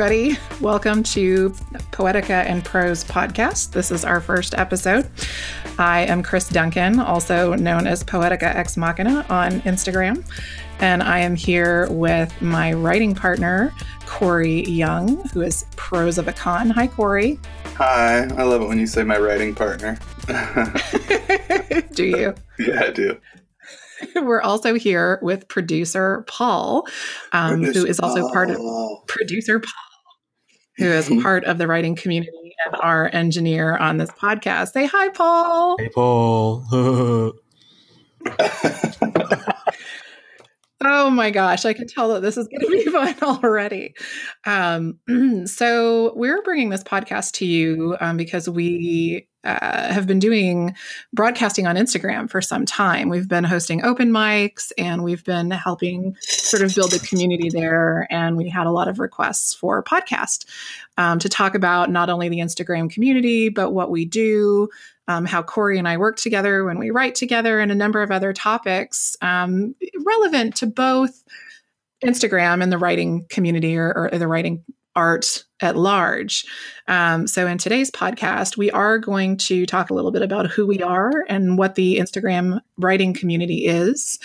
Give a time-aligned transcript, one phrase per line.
[0.00, 0.38] Everybody.
[0.60, 1.50] Welcome to
[1.90, 3.72] Poetica and Prose podcast.
[3.72, 5.10] This is our first episode.
[5.76, 10.24] I am Chris Duncan, also known as Poetica Ex Machina on Instagram.
[10.78, 13.74] And I am here with my writing partner,
[14.06, 16.70] Corey Young, who is Prose of a Con.
[16.70, 17.40] Hi, Corey.
[17.74, 18.18] Hi.
[18.20, 19.98] I love it when you say my writing partner.
[21.92, 22.34] do you?
[22.60, 23.18] Yeah, I do.
[24.16, 26.86] We're also here with producer Paul,
[27.32, 28.32] um, producer who is also Paul.
[28.32, 28.58] part of
[29.06, 29.87] producer Paul,
[30.78, 34.72] who is part of the writing community and our engineer on this podcast.
[34.72, 35.76] Say hi, Paul.
[35.78, 36.64] Hey, Paul.
[40.80, 43.94] Oh my gosh, I can tell that this is going to be fun already.
[44.46, 44.98] Um,
[45.46, 50.74] so, we're bringing this podcast to you um, because we uh, have been doing
[51.12, 53.08] broadcasting on Instagram for some time.
[53.08, 58.06] We've been hosting open mics and we've been helping sort of build a community there.
[58.10, 60.44] And we had a lot of requests for podcast
[60.96, 64.68] um, to talk about not only the Instagram community, but what we do,
[65.06, 68.10] um, how Corey and I work together when we write together, and a number of
[68.10, 71.24] other topics um, relevant to both
[72.04, 76.46] Instagram and the writing community or, or the writing art at large.
[76.86, 80.66] Um, so, in today's podcast, we are going to talk a little bit about who
[80.66, 84.18] we are and what the Instagram writing community is.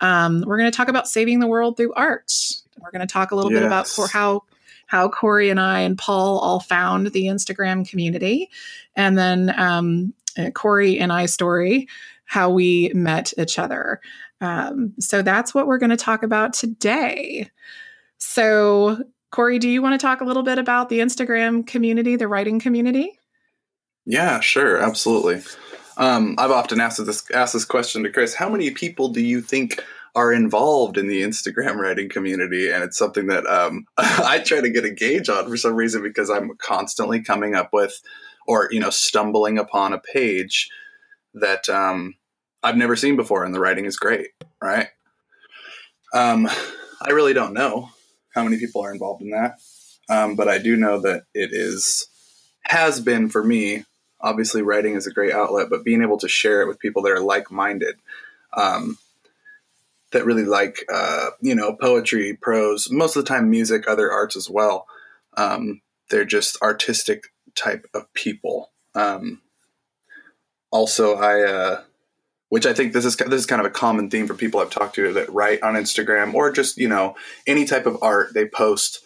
[0.00, 2.32] Um, we're going to talk about saving the world through art.
[2.80, 3.60] We're going to talk a little yes.
[3.60, 4.44] bit about for how
[4.86, 8.50] how Corey and I and Paul all found the Instagram community,
[8.94, 11.88] and then um, uh, Corey and I story,
[12.24, 14.00] how we met each other.
[14.40, 17.50] Um, so that's what we're going to talk about today.
[18.18, 19.02] So,
[19.36, 22.58] Corey, do you want to talk a little bit about the Instagram community, the writing
[22.58, 23.18] community?
[24.06, 25.42] Yeah, sure, absolutely.
[25.98, 28.34] Um, I've often asked this asked this question to Chris.
[28.34, 32.70] How many people do you think are involved in the Instagram writing community?
[32.70, 36.02] And it's something that um, I try to get a gauge on for some reason
[36.02, 38.00] because I'm constantly coming up with
[38.46, 40.70] or you know stumbling upon a page
[41.34, 42.14] that um,
[42.62, 44.28] I've never seen before, and the writing is great,
[44.62, 44.88] right?
[46.14, 46.48] Um,
[47.02, 47.90] I really don't know
[48.36, 49.58] how many people are involved in that,
[50.08, 52.06] um, but I do know that it is
[52.62, 53.84] has been for me.
[54.20, 57.12] Obviously, writing is a great outlet, but being able to share it with people that
[57.12, 57.96] are like minded,
[58.56, 58.98] um,
[60.12, 64.36] that really like uh, you know poetry, prose, most of the time music, other arts
[64.36, 64.86] as well.
[65.36, 65.80] Um,
[66.10, 68.70] they're just artistic type of people.
[68.94, 69.42] Um,
[70.70, 71.82] also, I, uh,
[72.48, 74.70] which I think this is this is kind of a common theme for people I've
[74.70, 78.46] talked to that write on Instagram or just you know any type of art they
[78.46, 79.00] post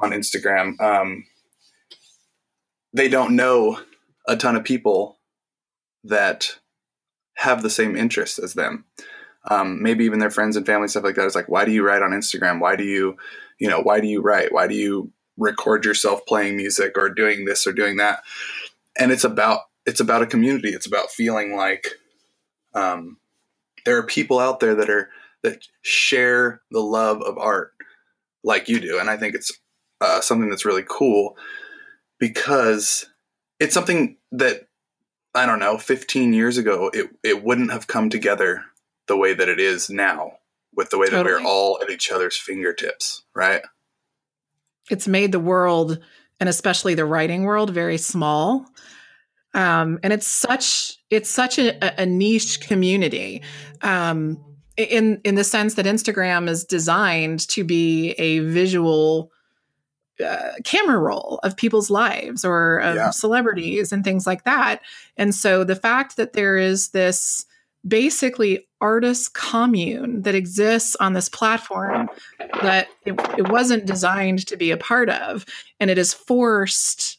[0.00, 0.80] on Instagram.
[0.80, 1.26] Um,
[2.92, 3.80] they don't know
[4.26, 5.18] a ton of people
[6.04, 6.58] that
[7.36, 8.84] have the same interests as them.
[9.50, 11.84] Um, maybe even their friends and family stuff like that is like, why do you
[11.84, 12.60] write on Instagram?
[12.60, 13.16] Why do you,
[13.58, 14.52] you know, why do you write?
[14.52, 18.22] Why do you record yourself playing music or doing this or doing that
[18.98, 21.92] and it's about it's about a community it's about feeling like
[22.74, 23.18] um,
[23.84, 25.10] there are people out there that are
[25.42, 27.72] that share the love of art
[28.44, 29.52] like you do and i think it's
[30.00, 31.36] uh, something that's really cool
[32.20, 33.06] because
[33.58, 34.68] it's something that
[35.34, 38.64] i don't know 15 years ago it, it wouldn't have come together
[39.06, 40.32] the way that it is now
[40.74, 41.32] with the way totally.
[41.32, 43.62] that we're all at each other's fingertips right
[44.90, 45.98] it's made the world
[46.40, 48.66] and especially the writing world very small
[49.58, 53.42] um, and it's such it's such a, a niche community
[53.82, 54.38] um,
[54.76, 59.32] in in the sense that Instagram is designed to be a visual
[60.24, 63.10] uh, camera roll of people's lives or of yeah.
[63.10, 64.80] celebrities and things like that.
[65.16, 67.44] And so the fact that there is this
[67.86, 72.08] basically artist commune that exists on this platform
[72.62, 75.44] that it, it wasn't designed to be a part of.
[75.80, 77.17] And it is forced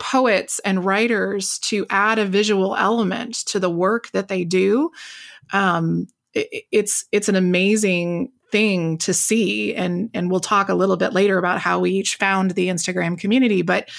[0.00, 4.90] poets and writers to add a visual element to the work that they do.
[5.52, 10.96] Um, it, it's it's an amazing thing to see, and and we'll talk a little
[10.96, 13.62] bit later about how we each found the Instagram community.
[13.62, 13.90] But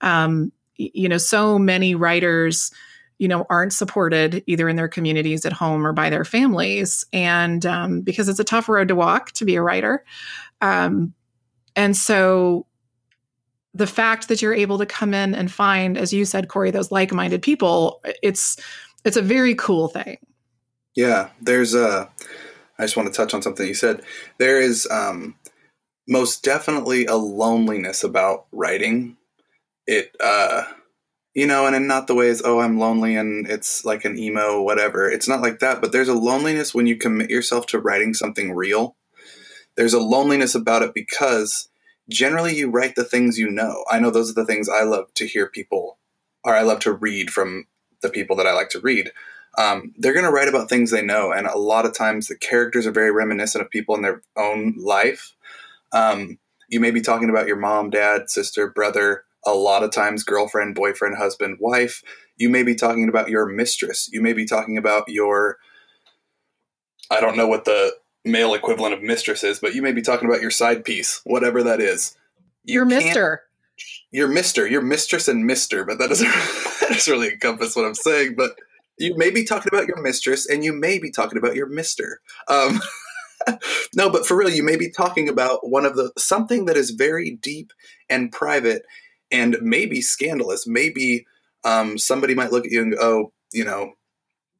[0.00, 2.70] um, you know, so many writers
[3.18, 7.64] you know aren't supported either in their communities at home or by their families and
[7.64, 10.04] um, because it's a tough road to walk to be a writer
[10.60, 11.14] um,
[11.74, 12.66] and so
[13.76, 16.90] the fact that you're able to come in and find as you said corey those
[16.90, 18.56] like-minded people it's
[19.04, 20.18] it's a very cool thing
[20.94, 22.08] yeah there's a
[22.78, 24.02] i just want to touch on something you said
[24.38, 25.34] there is um,
[26.08, 29.16] most definitely a loneliness about writing
[29.86, 30.64] it uh
[31.36, 34.62] you know, and in not the ways, oh, I'm lonely and it's like an emo,
[34.62, 35.06] whatever.
[35.06, 38.54] It's not like that, but there's a loneliness when you commit yourself to writing something
[38.54, 38.96] real.
[39.76, 41.68] There's a loneliness about it because
[42.08, 43.84] generally you write the things you know.
[43.90, 45.98] I know those are the things I love to hear people,
[46.44, 47.66] or I love to read from
[48.02, 49.12] the people that I like to read.
[49.58, 52.36] Um, they're going to write about things they know, and a lot of times the
[52.36, 55.34] characters are very reminiscent of people in their own life.
[55.92, 56.38] Um,
[56.68, 60.74] you may be talking about your mom, dad, sister, brother, a lot of times girlfriend,
[60.74, 62.02] boyfriend, husband, wife.
[62.36, 64.08] You may be talking about your mistress.
[64.12, 65.56] You may be talking about your,
[67.10, 67.92] I don't know what the
[68.26, 71.80] male equivalent of mistresses, but you may be talking about your side piece, whatever that
[71.80, 72.16] is.
[72.64, 73.42] You your mister.
[74.10, 76.28] Your mister, your mistress and mister, but that doesn't,
[76.80, 78.34] that doesn't really encompass what I'm saying.
[78.36, 78.52] But
[78.98, 82.20] you may be talking about your mistress and you may be talking about your mister.
[82.48, 82.80] Um,
[83.94, 86.90] no, but for real, you may be talking about one of the something that is
[86.90, 87.72] very deep
[88.08, 88.84] and private
[89.30, 90.66] and maybe scandalous.
[90.66, 91.26] Maybe
[91.64, 93.92] um, somebody might look at you and go, "Oh, you know,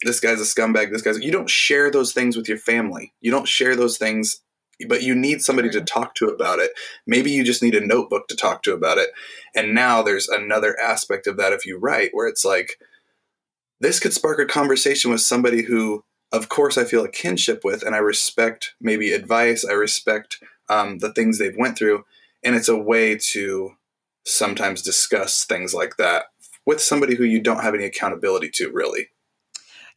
[0.03, 0.93] this guy's a scumbag.
[0.93, 3.13] This guy's." You don't share those things with your family.
[3.21, 4.43] You don't share those things,
[4.89, 6.73] but you need somebody to talk to about it.
[7.07, 9.11] Maybe you just need a notebook to talk to about it.
[9.55, 12.79] And now there's another aspect of that if you write, where it's like
[13.81, 17.83] this could spark a conversation with somebody who of course I feel a kinship with,
[17.83, 19.65] and I respect maybe advice.
[19.65, 22.05] I respect um, the things they've went through,
[22.45, 23.73] and it's a way to
[24.25, 26.25] sometimes discuss things like that
[26.67, 29.09] with somebody who you don't have any accountability to, really.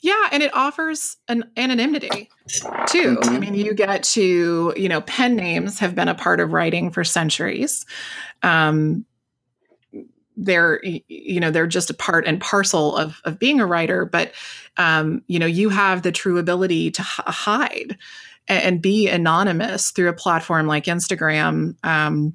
[0.02, 3.18] Yeah, and it offers an anonymity too.
[3.18, 3.30] Mm-hmm.
[3.30, 6.90] I mean, you get to, you know, pen names have been a part of writing
[6.92, 7.86] for centuries.
[8.42, 9.06] Um,
[10.42, 14.32] they're you know they're just a part and parcel of of being a writer but
[14.78, 17.98] um, you know you have the true ability to h- hide
[18.48, 22.34] and, and, be anonymous through a platform like instagram um,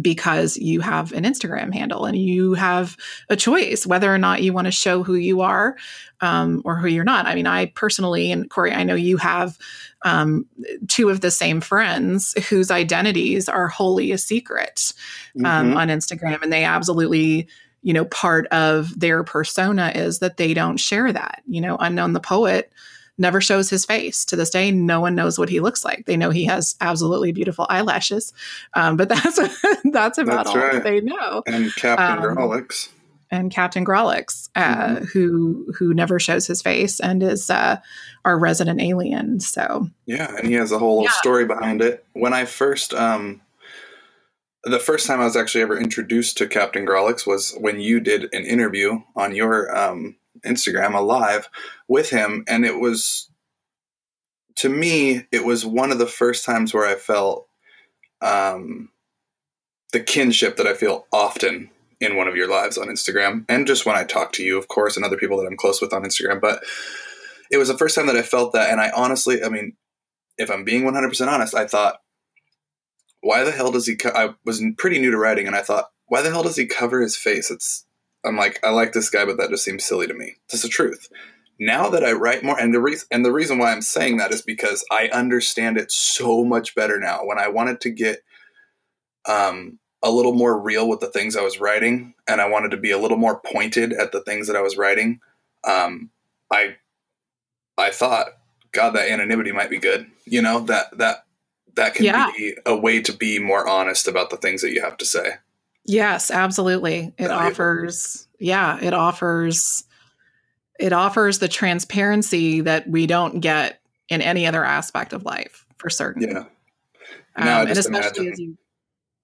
[0.00, 2.96] because you have an Instagram handle and you have
[3.28, 5.76] a choice whether or not you want to show who you are
[6.20, 7.26] um, or who you're not.
[7.26, 9.58] I mean, I personally, and Corey, I know you have
[10.04, 10.46] um,
[10.88, 14.92] two of the same friends whose identities are wholly a secret
[15.38, 15.76] um, mm-hmm.
[15.76, 17.48] on Instagram, and they absolutely
[17.82, 22.14] you know part of their persona is that they don't share that you know unknown
[22.14, 22.72] the poet
[23.18, 24.24] never shows his face.
[24.26, 26.06] To this day, no one knows what he looks like.
[26.06, 28.32] They know he has absolutely beautiful eyelashes,
[28.74, 29.36] um, but that's
[29.84, 30.82] that's about that's all right.
[30.82, 31.42] they know.
[31.46, 32.88] And Captain um, Grawlix.
[33.30, 35.04] And Captain Grawlix, uh, mm-hmm.
[35.06, 37.78] who who never shows his face and is uh,
[38.24, 39.40] our resident alien.
[39.40, 41.10] So yeah, and he has a whole yeah.
[41.10, 42.04] story behind it.
[42.12, 43.40] When I first um,
[44.64, 48.24] the first time I was actually ever introduced to Captain Grawlix was when you did
[48.32, 51.48] an interview on your um, Instagram, a live
[51.88, 53.30] with him, and it was
[54.56, 57.48] to me, it was one of the first times where I felt
[58.20, 58.90] um,
[59.92, 61.70] the kinship that I feel often
[62.00, 64.68] in one of your lives on Instagram, and just when I talk to you, of
[64.68, 66.40] course, and other people that I'm close with on Instagram.
[66.40, 66.62] But
[67.50, 69.76] it was the first time that I felt that, and I honestly, I mean,
[70.36, 72.00] if I'm being 100% honest, I thought,
[73.20, 73.96] why the hell does he?
[73.96, 74.10] Co-?
[74.10, 77.00] I was pretty new to writing, and I thought, why the hell does he cover
[77.00, 77.50] his face?
[77.50, 77.86] It's
[78.24, 80.34] I'm like, I like this guy, but that just seems silly to me.
[80.50, 81.08] That's the truth.
[81.58, 84.32] Now that I write more, and the reason and the reason why I'm saying that
[84.32, 87.24] is because I understand it so much better now.
[87.24, 88.22] When I wanted to get
[89.28, 92.76] um, a little more real with the things I was writing, and I wanted to
[92.76, 95.20] be a little more pointed at the things that I was writing,
[95.62, 96.10] um,
[96.50, 96.76] I
[97.78, 98.28] I thought,
[98.72, 100.10] God, that anonymity might be good.
[100.24, 101.24] You know that that
[101.76, 102.30] that can yeah.
[102.36, 105.34] be a way to be more honest about the things that you have to say.
[105.86, 107.12] Yes, absolutely.
[107.18, 107.50] It Valuable.
[107.50, 109.84] offers, yeah, it offers,
[110.80, 115.90] it offers the transparency that we don't get in any other aspect of life for
[115.90, 116.22] certain.
[116.22, 116.44] Yeah.
[117.36, 118.32] Um, and especially imagine.
[118.32, 118.58] as you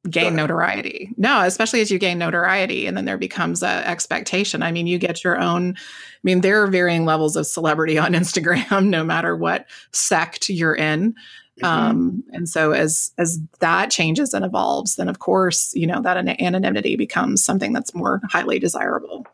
[0.08, 1.10] gain notoriety.
[1.16, 4.62] No, especially as you gain notoriety and then there becomes a expectation.
[4.62, 8.12] I mean, you get your own I mean, there are varying levels of celebrity on
[8.12, 11.14] Instagram no matter what sect you're in.
[11.60, 11.66] Mm-hmm.
[11.66, 16.16] Um, and so as as that changes and evolves, then of course, you know, that
[16.40, 19.26] anonymity becomes something that's more highly desirable.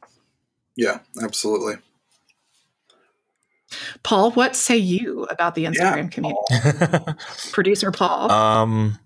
[0.77, 1.77] Yeah, absolutely.
[4.03, 6.41] Paul, what say you about the Instagram yeah, community?
[6.49, 7.15] Paul.
[7.53, 8.31] Producer Paul.
[8.31, 8.99] Um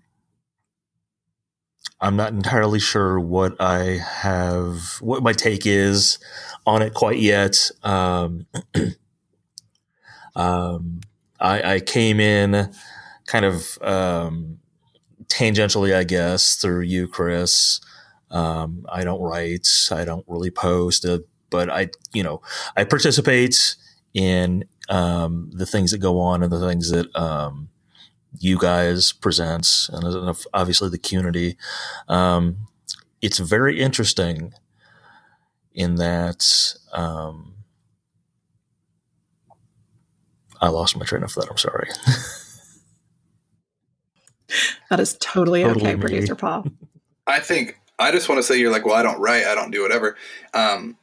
[2.03, 6.17] I'm not entirely sure what I have, what my take is
[6.65, 7.69] on it quite yet.
[7.83, 8.47] Um,
[10.35, 11.01] um,
[11.39, 12.71] I, I, came in
[13.31, 14.59] kind of um,
[15.27, 17.79] tangentially, I guess, through you, Chris.
[18.29, 21.19] Um, I don't write, I don't really post, uh,
[21.49, 22.41] but I, you know,
[22.75, 23.77] I participate
[24.13, 27.69] in um, the things that go on and the things that um,
[28.37, 31.57] you guys present, and obviously the community.
[32.09, 32.67] Um,
[33.21, 34.53] it's very interesting
[35.73, 37.53] in that um,
[40.59, 41.49] I lost my train of thought.
[41.49, 41.87] I'm sorry.
[44.89, 46.01] that is totally, Totally okay, me.
[46.01, 46.65] producer Paul.
[47.27, 49.71] I think I just want to say you're like, well, I don't write, I don't
[49.71, 50.17] do whatever.
[50.53, 50.97] Um,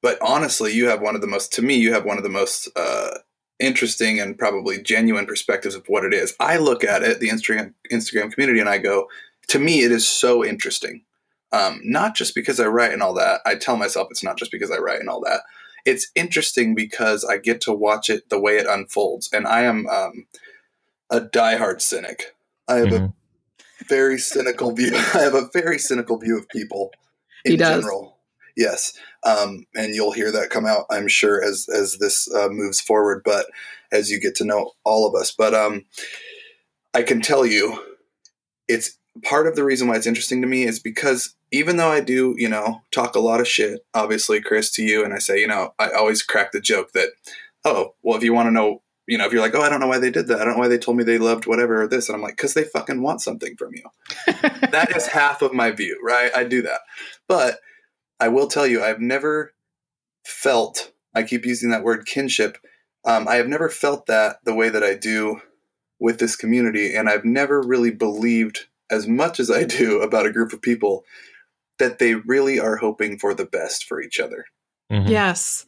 [0.00, 2.30] but honestly, you have one of the most, to me, you have one of the
[2.30, 3.18] most uh,
[3.58, 6.34] interesting and probably genuine perspectives of what it is.
[6.40, 9.08] I look at it, the Instagram Instagram community, and I go,
[9.48, 11.04] to me, it is so interesting.
[11.52, 13.40] Um, not just because I write and all that.
[13.46, 15.42] I tell myself it's not just because I write and all that.
[15.84, 19.86] It's interesting because I get to watch it the way it unfolds, and I am
[19.86, 20.26] um,
[21.10, 22.33] a diehard cynic.
[22.68, 23.12] I have a Mhm.
[23.88, 24.92] very cynical view.
[25.14, 26.90] I have a very cynical view of people
[27.44, 27.82] in He does.
[27.82, 28.18] general.
[28.56, 28.92] Yes,
[29.24, 33.22] um, and you'll hear that come out, I'm sure, as as this uh, moves forward.
[33.24, 33.46] But
[33.90, 35.84] as you get to know all of us, but um,
[36.94, 37.82] I can tell you,
[38.68, 42.00] it's part of the reason why it's interesting to me is because even though I
[42.00, 45.40] do, you know, talk a lot of shit, obviously, Chris, to you, and I say,
[45.40, 47.08] you know, I always crack the joke that,
[47.64, 49.80] oh, well, if you want to know you know, if you're like, oh, I don't
[49.80, 50.40] know why they did that.
[50.40, 52.08] I don't know why they told me they loved whatever or this.
[52.08, 53.84] And I'm like, because they fucking want something from you.
[54.26, 56.30] that is half of my view, right?
[56.34, 56.80] I do that.
[57.28, 57.58] But
[58.18, 59.52] I will tell you, I've never
[60.24, 62.58] felt, I keep using that word kinship.
[63.04, 65.42] Um, I have never felt that the way that I do
[66.00, 66.94] with this community.
[66.94, 71.04] And I've never really believed as much as I do about a group of people
[71.78, 74.46] that they really are hoping for the best for each other.
[74.90, 75.10] Mhm.
[75.10, 75.66] Yes.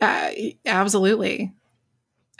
[0.00, 0.30] Uh,
[0.64, 1.52] absolutely.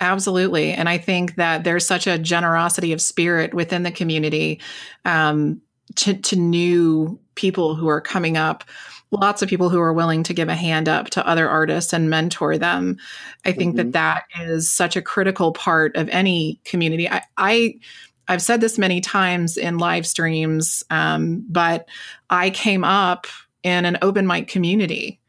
[0.00, 0.72] Absolutely.
[0.72, 4.60] And I think that there's such a generosity of spirit within the community
[5.04, 5.60] um,
[5.96, 8.64] to, to new people who are coming up.
[9.10, 12.08] Lots of people who are willing to give a hand up to other artists and
[12.08, 12.96] mentor them.
[13.44, 13.76] I think Mhm.
[13.78, 17.08] that that is such a critical part of any community.
[17.08, 17.74] I, I
[18.28, 21.88] I've said this many times in live streams, um, but
[22.30, 23.26] I came up
[23.64, 25.19] in an open mic community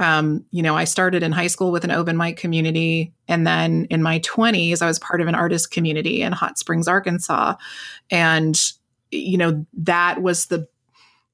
[0.00, 3.12] um, you know, I started in high school with an open mic community.
[3.28, 6.88] And then in my 20s, I was part of an artist community in Hot Springs,
[6.88, 7.54] Arkansas.
[8.10, 8.58] And,
[9.10, 10.66] you know, that was the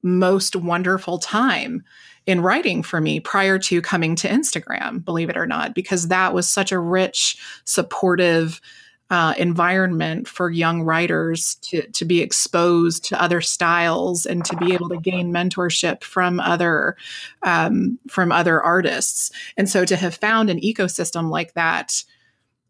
[0.03, 1.83] most wonderful time
[2.25, 6.33] in writing for me prior to coming to Instagram, believe it or not, because that
[6.33, 8.59] was such a rich, supportive,
[9.09, 14.73] uh, environment for young writers to, to be exposed to other styles and to be
[14.73, 16.97] able to gain mentorship from other
[17.43, 19.31] um, from other artists.
[19.55, 22.03] And so to have found an ecosystem like that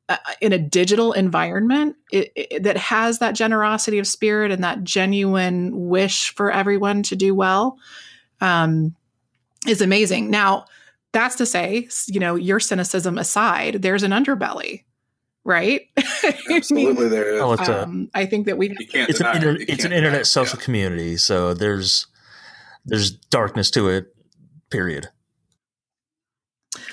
[0.10, 4.84] uh, in a digital environment it, it, that has that generosity of spirit and that
[4.84, 7.80] genuine wish for everyone to do well
[8.42, 8.96] um,
[9.68, 10.30] is amazing.
[10.30, 10.66] Now
[11.14, 14.84] that's to say you know your cynicism aside there's an underbelly
[15.48, 15.82] right
[16.52, 17.42] Absolutely, there is.
[17.42, 19.60] Well, it's a um, I think that we you can't it's an deny inter- it.
[19.62, 20.26] You it's an can't deny internet it.
[20.26, 20.66] social Yeah.
[20.66, 22.06] community, so there's
[22.86, 24.14] there's darkness to it.
[24.70, 25.08] Period.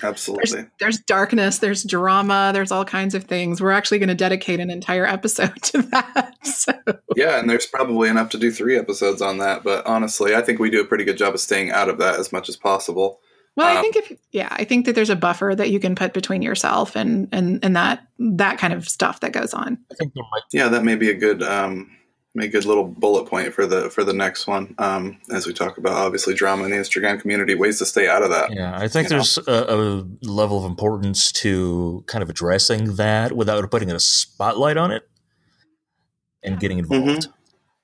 [0.01, 0.67] there's, Absolutely.
[0.81, 3.61] there's darkness, there's drama, there's all kinds of things.
[3.61, 6.35] We're actually going to dedicate an entire episode to that.
[6.47, 6.73] So,
[7.17, 9.65] Yeah, and there's probably enough to do three episodes on that.
[9.65, 12.19] But honestly, I think we do a pretty good job of staying out of that
[12.21, 13.21] as much as possible.
[13.57, 15.95] Well, I Um, think if yeah, I think that there's a buffer that you can
[15.95, 19.79] put between yourself and and and that that kind of stuff that goes on.
[19.91, 21.91] I think there might Yeah, that may be a good, um,
[22.35, 24.75] may be a good little bullet point for the for the next one.
[24.79, 28.23] Um, as we talk about obviously drama in the Instagram community, ways to stay out
[28.23, 28.53] of that.
[28.53, 33.71] Yeah, I think there's a, a level of importance to kind of addressing that without
[33.71, 35.09] putting a spotlight on it
[36.43, 37.29] and getting involved.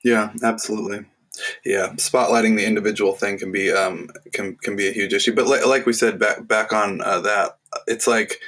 [0.03, 1.07] Yeah, absolutely.
[1.65, 5.35] Yeah, spotlighting the individual thing can be um, can can be a huge issue.
[5.35, 8.41] But li- like we said back back on uh, that, it's like,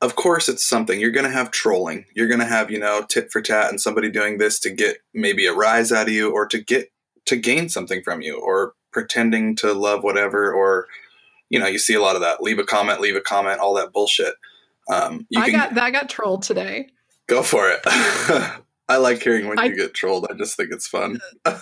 [0.00, 2.06] of course, it's something you're going to have trolling.
[2.14, 4.98] You're going to have you know tit for tat and somebody doing this to get
[5.14, 6.92] maybe a rise out of you or to get
[7.26, 10.86] to gain something from you or pretending to love whatever or
[11.48, 12.42] you know you see a lot of that.
[12.42, 14.34] Leave a comment, leave a comment, all that bullshit.
[14.90, 16.88] Um, you I can got I got trolled today.
[17.26, 17.84] go for it.
[18.92, 20.26] I like hearing when I- you get trolled.
[20.30, 21.20] I just think it's fun.
[21.44, 21.58] I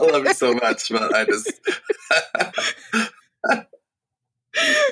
[0.00, 1.50] love you so much, but I just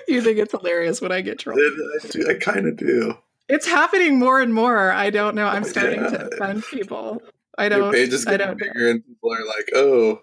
[0.09, 1.61] you think it's hilarious when I get trolled.
[1.61, 3.17] I, I kind of do.
[3.49, 4.91] It's happening more and more.
[4.93, 5.47] I don't know.
[5.47, 6.09] I'm Oh, starting yeah.
[6.11, 7.23] to offend people.
[7.59, 7.93] I Your don't.
[7.93, 8.55] page is getting know.
[8.55, 10.23] bigger, and people are like, "Oh,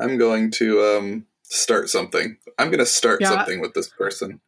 [0.00, 2.36] I'm going to um, start something.
[2.58, 3.30] I'm going to start Yeah.
[3.30, 4.40] something with this person."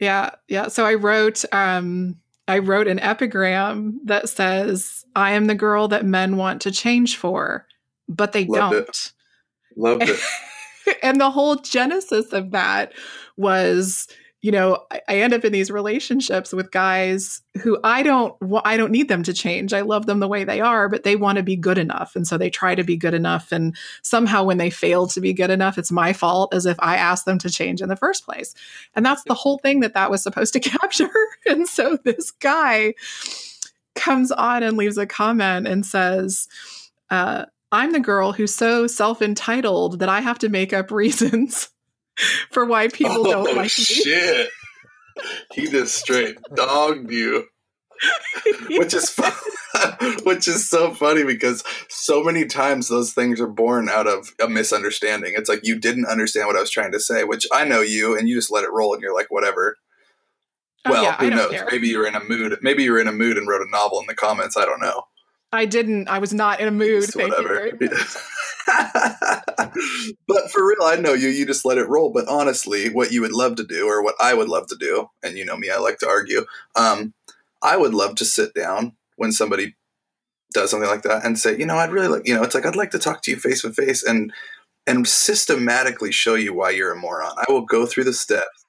[0.00, 0.68] Yeah, yeah.
[0.68, 6.04] So I wrote um I wrote an epigram that says, I am the girl that
[6.04, 7.66] men want to change for,
[8.08, 8.86] but they Loved it.
[8.86, 9.12] don't.
[9.76, 10.20] Loved it.
[11.02, 12.92] and the whole genesis of that
[13.36, 14.08] was
[14.44, 18.76] you know I, I end up in these relationships with guys who i don't i
[18.76, 19.72] don't need them to change.
[19.72, 22.14] I love them the way they are but they want to be good enough.
[22.14, 23.52] And so they try to be good enough.
[23.52, 26.96] And somehow when they fail to be good enough it's my fault as if i
[26.96, 28.54] asked them to change in the first place.
[28.94, 31.10] And that's the whole thing that that was supposed to capture.
[31.46, 32.94] And so this guy
[33.94, 36.48] comes on and leaves a comment and says,
[37.10, 41.70] uh, I'm the girl who's so self entitled that I have to make up reasons
[42.50, 43.68] for why people oh, don't like me.
[43.68, 44.50] shit.
[45.52, 47.46] He just straight dogged you.
[48.70, 49.32] which is fun,
[50.24, 54.48] which is so funny because so many times those things are born out of a
[54.48, 55.34] misunderstanding.
[55.36, 58.18] It's like you didn't understand what I was trying to say, which I know you,
[58.18, 59.76] and you just let it roll, and you're like, whatever.
[60.84, 61.50] Oh, well, yeah, who knows?
[61.50, 61.68] care.
[61.70, 62.58] Maybe you were in a mood.
[62.62, 64.56] Maybe you were in a mood and wrote a novel in the comments.
[64.56, 65.04] I don't know.
[65.54, 66.08] I didn't.
[66.08, 67.02] I was not in a mood.
[67.02, 67.76] Just Thank you whatever.
[67.78, 68.16] very much.
[70.26, 71.28] but for real, I know you.
[71.28, 72.10] You just let it roll.
[72.10, 75.08] But honestly, what you would love to do, or what I would love to do,
[75.22, 76.44] and you know me, I like to argue.
[76.76, 77.14] Um,
[77.62, 79.74] I would love to sit down when somebody
[80.52, 82.66] does something like that and say, you know, I'd really like, you know, it's like
[82.66, 84.32] I'd like to talk to you face to face and
[84.86, 87.34] and systematically show you why you're a moron.
[87.36, 88.66] I will go through the steps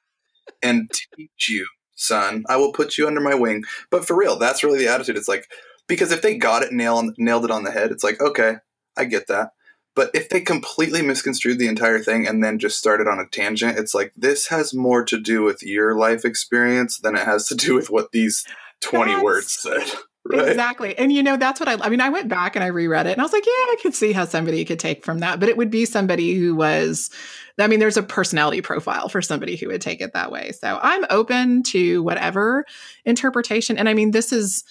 [0.61, 2.43] and teach you, son.
[2.49, 3.63] I will put you under my wing.
[3.91, 5.17] But for real, that's really the attitude.
[5.17, 5.47] It's like
[5.87, 8.57] because if they got it nailed nailed it on the head, it's like okay,
[8.97, 9.51] I get that.
[9.95, 13.79] But if they completely misconstrued the entire thing and then just started on a tangent,
[13.79, 17.55] it's like this has more to do with your life experience than it has to
[17.55, 18.45] do with what these
[18.81, 19.83] 20 That's- words said.
[20.27, 20.47] Right?
[20.47, 20.97] Exactly.
[20.97, 23.11] And you know, that's what I I mean, I went back and I reread it
[23.11, 25.49] and I was like, yeah, I could see how somebody could take from that, but
[25.49, 27.11] it would be somebody who was
[27.59, 30.51] I mean, there's a personality profile for somebody who would take it that way.
[30.53, 32.65] So I'm open to whatever
[33.05, 33.77] interpretation.
[33.77, 34.63] And I mean, this is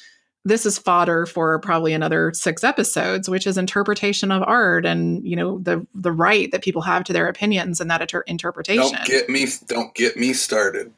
[0.45, 5.37] this is fodder for probably another six episodes, which is interpretation of art and you
[5.37, 8.93] know the the right that people have to their opinions and that inter- interpretation.
[8.97, 10.93] Don't get me don't get me started.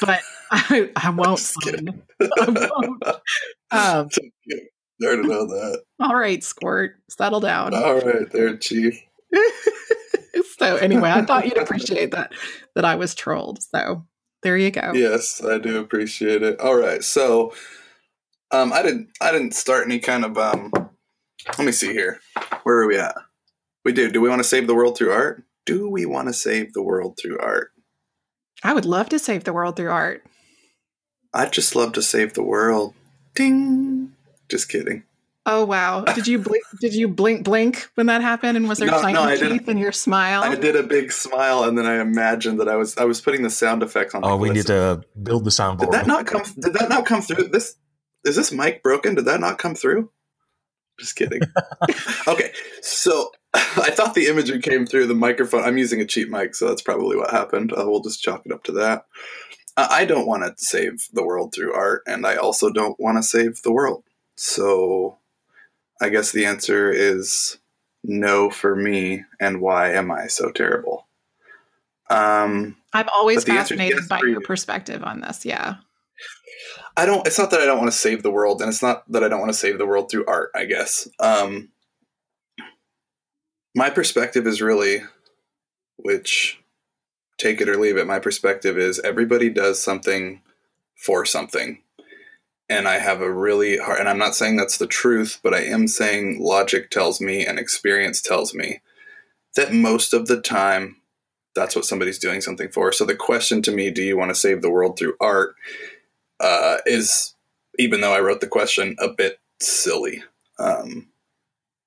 [0.00, 1.52] but I, I won't.
[2.20, 3.02] I won't.
[3.72, 4.68] Um, Don't get me
[5.02, 5.82] started on that.
[5.98, 7.74] all right, Squirt, settle down.
[7.74, 9.02] All right, there, Chief.
[10.58, 12.32] so anyway, I thought you'd appreciate that
[12.76, 13.60] that I was trolled.
[13.60, 14.04] So
[14.44, 14.92] there you go.
[14.94, 16.60] Yes, I do appreciate it.
[16.60, 17.52] All right, so
[18.50, 20.72] um, I didn't I didn't start any kind of um.
[21.56, 22.20] Let me see here.
[22.64, 23.14] Where are we at?
[23.84, 24.10] We do.
[24.10, 25.44] Do we want to save the world through art?
[25.64, 27.72] Do we want to save the world through art?
[28.64, 30.24] I would love to save the world through art.
[31.32, 32.94] I'd just love to save the world.
[33.34, 34.12] Ding.
[34.48, 35.04] Just kidding.
[35.48, 36.02] Oh wow!
[36.02, 36.64] Did you blink?
[36.80, 38.56] did you blink blink when that happened?
[38.56, 39.68] And was there No, shiny no, I teeth didn't.
[39.68, 40.42] in your smile?
[40.42, 43.42] I did a big smile, and then I imagined that I was I was putting
[43.42, 44.24] the sound effects on.
[44.24, 45.80] Oh, like, we need to build the soundboard.
[45.80, 46.42] Did that not come?
[46.58, 47.48] Did that not come through?
[47.48, 47.76] This
[48.26, 49.14] is this mic broken?
[49.14, 50.10] Did that not come through?
[50.98, 51.42] Just kidding.
[52.28, 55.64] okay, so I thought the imagery came through the microphone.
[55.64, 57.72] I'm using a cheap mic, so that's probably what happened.
[57.72, 59.06] Uh, we'll just chalk it up to that.
[59.76, 63.18] I I don't want to save the world through art, and I also don't want
[63.18, 64.04] to save the world.
[64.36, 65.18] So
[66.00, 67.58] I guess the answer is
[68.04, 69.24] no for me.
[69.40, 71.06] And why am I so terrible?
[72.08, 74.40] Um, I'm always But the answer is fascinated yes by your you.
[74.40, 75.44] perspective on this.
[75.44, 75.76] Yeah.
[76.96, 77.26] I don't.
[77.26, 79.28] It's not that I don't want to save the world, and it's not that I
[79.28, 80.50] don't want to save the world through art.
[80.54, 81.08] I guess.
[81.20, 81.68] Um,
[83.74, 85.02] my perspective is really,
[85.98, 86.58] which,
[87.36, 88.06] take it or leave it.
[88.06, 90.40] My perspective is everybody does something
[90.94, 91.82] for something,
[92.70, 94.00] and I have a really hard.
[94.00, 97.58] And I'm not saying that's the truth, but I am saying logic tells me and
[97.58, 98.80] experience tells me
[99.56, 100.96] that most of the time,
[101.54, 102.92] that's what somebody's doing something for.
[102.92, 105.54] So the question to me, do you want to save the world through art?
[106.40, 107.34] Uh, is,
[107.78, 110.22] even though I wrote the question, a bit silly.
[110.58, 111.08] Um,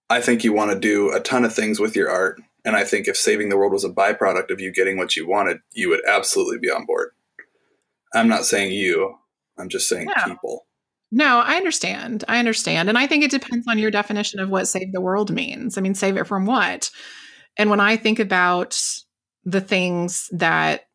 [0.09, 2.41] I think you want to do a ton of things with your art.
[2.65, 5.27] And I think if saving the world was a byproduct of you getting what you
[5.27, 7.11] wanted, you would absolutely be on board.
[8.13, 9.15] I'm not saying you,
[9.57, 10.65] I'm just saying people.
[11.11, 12.23] No, I understand.
[12.27, 12.89] I understand.
[12.89, 15.77] And I think it depends on your definition of what save the world means.
[15.77, 16.91] I mean, save it from what?
[17.57, 18.79] And when I think about
[19.43, 20.88] the things that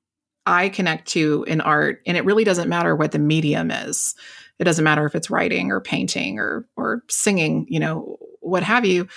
[0.46, 4.14] I connect to in art, and it really doesn't matter what the medium is.
[4.58, 8.84] It doesn't matter if it's writing or painting or or singing, you know, what have
[8.84, 9.08] you.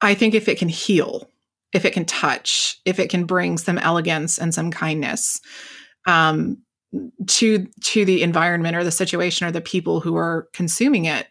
[0.00, 1.28] I think if it can heal,
[1.72, 5.40] if it can touch, if it can bring some elegance and some kindness,
[6.06, 6.58] um,
[7.26, 11.28] to to the environment or the situation or the people who are consuming it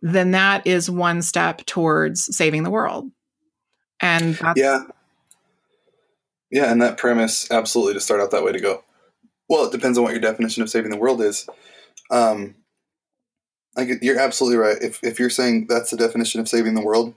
[0.00, 3.10] then that is one step towards saving the world
[4.00, 4.84] and that's Yeah.
[6.54, 8.84] Yeah, and that premise absolutely to start out that way to go.
[9.48, 11.48] Well, it depends on what your definition of saving the world is.
[12.12, 12.54] Um,
[13.76, 14.76] I get, you're absolutely right.
[14.80, 17.12] If if you're saying that's the definition of saving the world,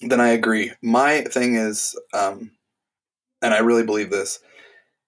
[0.00, 0.72] then I agree.
[0.82, 2.50] My thing is, um,
[3.40, 4.40] and I really believe this: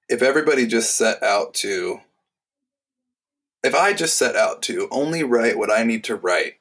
[0.08, 2.00] if everybody just set out to,
[3.64, 6.60] if I just set out to only write what I need to write,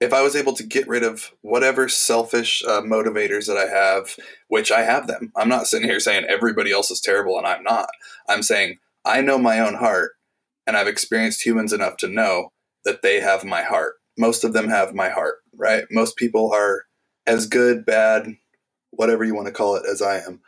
[0.00, 4.16] if I was able to get rid of whatever selfish uh, motivators that I have
[4.48, 5.32] which I have them.
[5.36, 7.88] I'm not sitting here saying everybody else is terrible and I'm not.
[8.28, 10.12] I'm saying I know my own heart
[10.66, 12.52] and I've experienced humans enough to know
[12.84, 13.94] that they have my heart.
[14.18, 15.84] Most of them have my heart, right?
[15.90, 16.84] Most people are
[17.26, 18.36] as good, bad,
[18.90, 20.40] whatever you want to call it, as I am,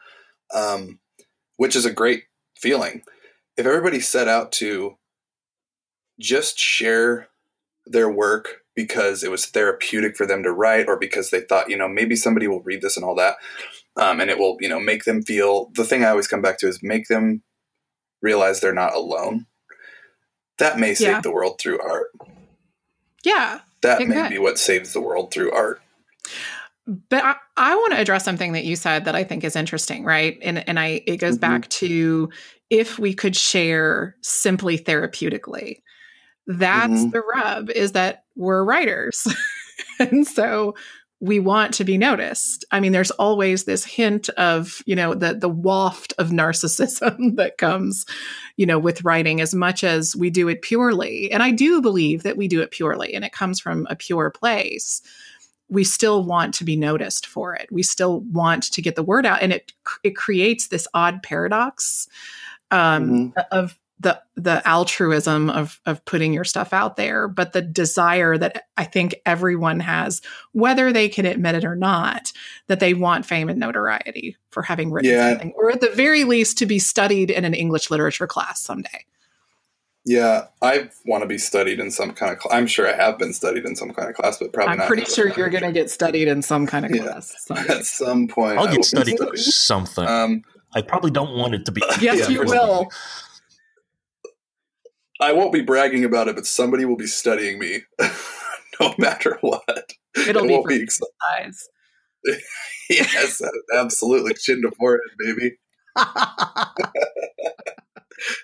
[0.55, 0.99] um,
[1.57, 2.25] which is a great
[2.57, 3.03] feeling.
[3.57, 4.97] If everybody set out to
[6.19, 7.29] just share
[7.87, 11.77] their work because it was therapeutic for them to write or because they thought, you
[11.77, 13.37] know, maybe somebody will read this and all that.
[13.97, 16.59] Um, and it will, you know, make them feel the thing I always come back
[16.59, 17.43] to is make them
[18.23, 19.47] realize they're not alone.
[20.59, 21.21] That may save yeah.
[21.21, 22.09] the world through art.
[23.23, 23.61] Yeah.
[23.83, 25.83] That may be what saves the world through art.
[26.87, 30.05] But I, I want to address something that you said that I think is interesting,
[30.05, 30.39] right?
[30.43, 31.41] And and I it goes mm-hmm.
[31.41, 32.31] back to
[32.69, 35.83] if we could share simply therapeutically.
[36.47, 37.11] That's mm-hmm.
[37.11, 39.27] the rub is that we're writers.
[40.01, 40.75] and so
[41.21, 42.65] we want to be noticed.
[42.71, 47.59] I mean, there's always this hint of, you know, the the waft of narcissism that
[47.59, 48.07] comes,
[48.57, 51.31] you know, with writing as much as we do it purely.
[51.31, 54.31] And I do believe that we do it purely and it comes from a pure
[54.31, 55.03] place.
[55.69, 57.69] We still want to be noticed for it.
[57.71, 59.73] We still want to get the word out and it
[60.03, 62.09] it creates this odd paradox
[62.71, 63.41] um, mm-hmm.
[63.53, 68.65] of the the altruism of of putting your stuff out there, but the desire that
[68.77, 72.33] I think everyone has, whether they can admit it or not,
[72.67, 75.31] that they want fame and notoriety for having written yeah.
[75.31, 79.05] something, or at the very least to be studied in an English literature class someday.
[80.07, 82.41] Yeah, I want to be studied in some kind of.
[82.43, 84.73] Cl- I'm sure I have been studied in some kind of class, but probably not.
[84.73, 84.89] I'm not.
[84.89, 87.03] pretty sure you're going to get studied in some kind of yeah.
[87.03, 87.75] class someday.
[87.75, 88.59] at some point.
[88.59, 90.07] I'll get studied for something.
[90.07, 91.83] Um, I probably don't want it to be.
[92.01, 92.91] Yes, yeah, you will.
[95.21, 97.83] I won't be bragging about it, but somebody will be studying me,
[98.81, 99.93] no matter what.
[100.17, 101.69] It'll it be, be exercise.
[102.91, 103.41] yes,
[103.75, 104.35] absolutely.
[104.35, 105.57] Chin to forehead, baby.
[105.97, 106.07] it's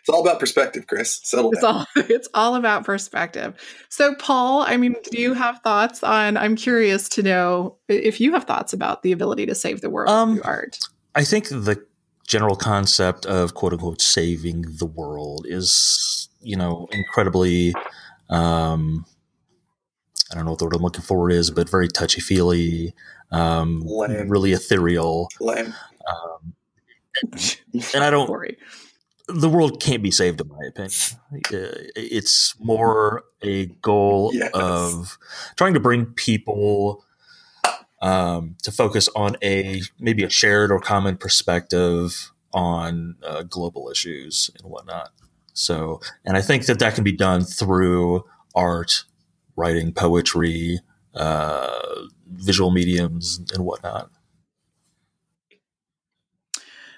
[0.09, 1.21] all about perspective, Chris.
[1.25, 1.75] Settle it's down.
[1.75, 3.55] All, it's all about perspective.
[3.89, 6.37] So, Paul, I mean, do you have thoughts on?
[6.37, 10.11] I'm curious to know if you have thoughts about the ability to save the world
[10.11, 10.79] um, through art.
[11.17, 11.85] I think the
[12.29, 17.75] general concept of quote unquote saving the world is you know, incredibly,
[18.31, 19.05] um,
[20.31, 22.95] I don't know what the word I'm looking for is, but very touchy feely,
[23.31, 23.83] um,
[24.29, 25.29] really ethereal.
[25.41, 25.75] Lame.
[26.09, 26.55] Um,
[27.95, 28.29] and I don't.
[28.29, 28.57] Worry.
[29.29, 30.93] The world can't be saved, in my opinion.
[31.35, 34.51] Uh, it's more a goal yes.
[34.55, 35.19] of
[35.57, 37.05] trying to bring people
[38.01, 44.51] um, to focus on a maybe a shared or common perspective on uh, global issues
[44.59, 45.11] and whatnot.
[45.57, 49.05] So, and I think that that can be done through art,
[49.57, 50.81] writing, poetry,
[51.15, 54.11] uh, visual mediums, and whatnot.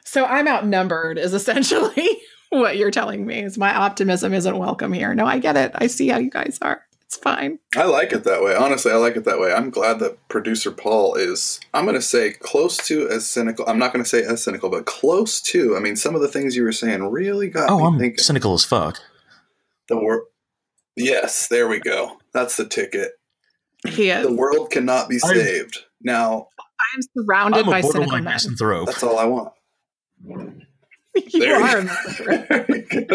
[0.05, 2.09] So I'm outnumbered, is essentially
[2.49, 3.45] what you're telling me.
[3.45, 5.15] Is my optimism isn't welcome here?
[5.15, 5.71] No, I get it.
[5.77, 6.83] I see how you guys are.
[7.09, 7.59] It's fine.
[7.75, 8.55] I like it that way.
[8.55, 9.51] Honestly, I like it that way.
[9.51, 13.65] I'm glad that producer Paul is, I'm going to say, close to as cynical.
[13.67, 15.75] I'm not going to say as cynical, but close to.
[15.75, 18.19] I mean, some of the things you were saying really got oh, me I'm thinking.
[18.19, 18.99] cynical as fuck.
[19.89, 20.27] The world.
[20.97, 22.19] Yes, there we go.
[22.35, 23.13] That's the ticket.
[23.87, 24.27] He is.
[24.27, 25.79] The world cannot be saved.
[25.79, 28.39] I'm, now, I am surrounded by cynical men.
[28.85, 29.55] That's all I want.
[31.15, 31.81] you there are.
[31.81, 33.07] You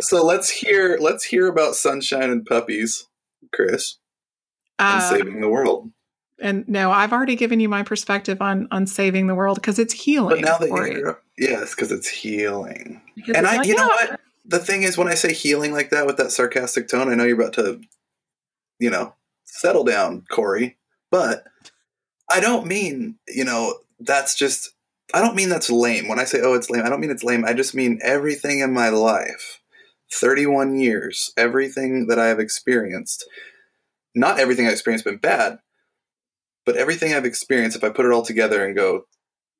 [0.00, 3.06] so let's hear let's hear about sunshine and puppies,
[3.52, 3.98] Chris,
[4.78, 5.90] and uh, saving the world.
[6.40, 9.92] And no, I've already given you my perspective on on saving the world because it's
[9.92, 10.42] healing.
[10.42, 13.00] But now that you yes, because it's healing.
[13.14, 14.20] Because and it's I, like, you know what?
[14.44, 17.24] The thing is, when I say healing like that with that sarcastic tone, I know
[17.24, 17.80] you're about to,
[18.80, 20.78] you know, settle down, Corey.
[21.10, 21.44] But
[22.30, 24.72] I don't mean, you know, that's just
[25.14, 26.08] I don't mean that's lame.
[26.08, 27.44] When I say, oh, it's lame, I don't mean it's lame.
[27.44, 29.60] I just mean everything in my life
[30.12, 33.24] 31 years, everything that I have experienced,
[34.14, 35.58] not everything I've experienced been bad,
[36.64, 39.06] but everything I've experienced, if I put it all together and go,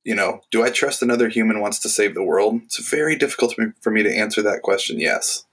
[0.05, 2.61] you know, do I trust another human wants to save the world?
[2.64, 4.98] It's very difficult for me to answer that question.
[4.98, 5.44] Yes.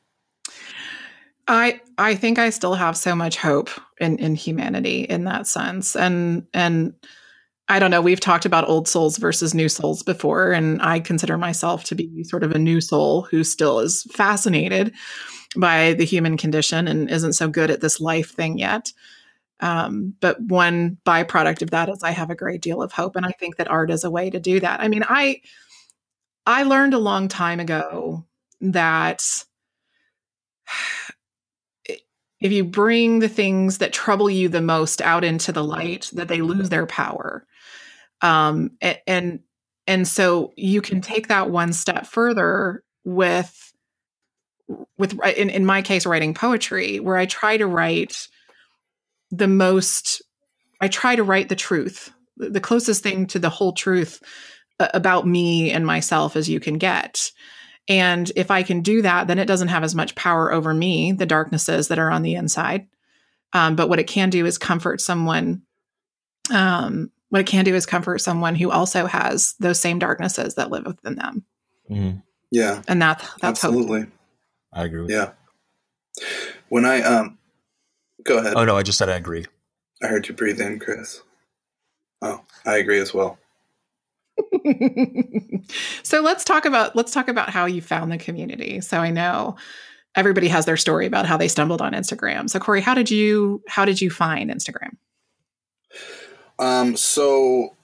[1.47, 5.95] I I think I still have so much hope in in humanity in that sense,
[5.95, 6.93] and and
[7.69, 8.01] I don't know.
[8.01, 12.23] We've talked about old souls versus new souls before, and I consider myself to be
[12.23, 14.91] sort of a new soul who still is fascinated
[15.55, 18.91] by the human condition and isn't so good at this life thing yet.
[19.59, 23.25] Um, but one byproduct of that is I have a great deal of hope, and
[23.25, 24.79] I think that art is a way to do that.
[24.79, 25.41] I mean, I
[26.47, 28.25] I learned a long time ago
[28.61, 29.23] that
[31.85, 36.29] if you bring the things that trouble you the most out into the light, that
[36.29, 37.45] they lose their power
[38.21, 38.71] um,
[39.07, 39.39] and
[39.87, 43.73] and so you can take that one step further with
[44.97, 48.27] with in, in my case writing poetry where i try to write
[49.31, 50.21] the most
[50.79, 54.21] i try to write the truth the closest thing to the whole truth
[54.79, 57.31] about me and myself as you can get.
[57.87, 61.11] And if i can do that then it doesn't have as much power over me
[61.11, 62.87] the darknesses that are on the inside.
[63.51, 65.63] Um, but what it can do is comfort someone
[66.53, 70.71] um, what it can do is comfort someone who also has those same darknesses that
[70.71, 71.43] live within them
[71.89, 72.21] mm.
[72.51, 74.09] yeah and that that's absolutely hope.
[74.73, 75.07] I agree.
[75.09, 75.31] yeah.
[76.69, 77.37] When I um,
[78.23, 78.53] go ahead.
[78.55, 79.45] Oh no, I just said I agree.
[80.03, 81.21] I heard you breathe in, Chris.
[82.21, 83.39] Oh, I agree as well.
[86.03, 88.81] so let's talk about let's talk about how you found the community.
[88.81, 89.55] So I know
[90.15, 92.49] everybody has their story about how they stumbled on Instagram.
[92.49, 94.95] So Corey, how did you how did you find Instagram?
[96.59, 97.75] Um, so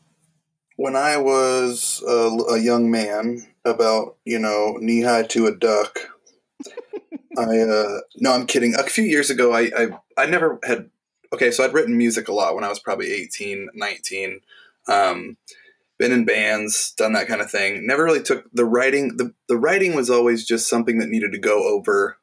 [0.75, 5.99] when I was a, a young man, about you know knee high to a duck,
[7.37, 8.75] I uh, no, I'm kidding.
[8.75, 10.89] A few years ago, I, I I never had.
[11.33, 14.39] Okay, so I'd written music a lot when I was probably 18, 19.
[14.87, 15.35] Um,
[15.97, 17.85] been in bands, done that kind of thing.
[17.85, 19.17] Never really took the writing.
[19.17, 22.17] The the writing was always just something that needed to go over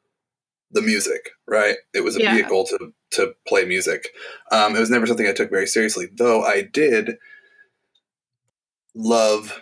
[0.71, 1.75] the music, right?
[1.93, 2.35] It was a yeah.
[2.35, 4.09] vehicle to to play music.
[4.51, 6.43] Um, it was never something I took very seriously, though.
[6.43, 7.17] I did
[8.95, 9.61] love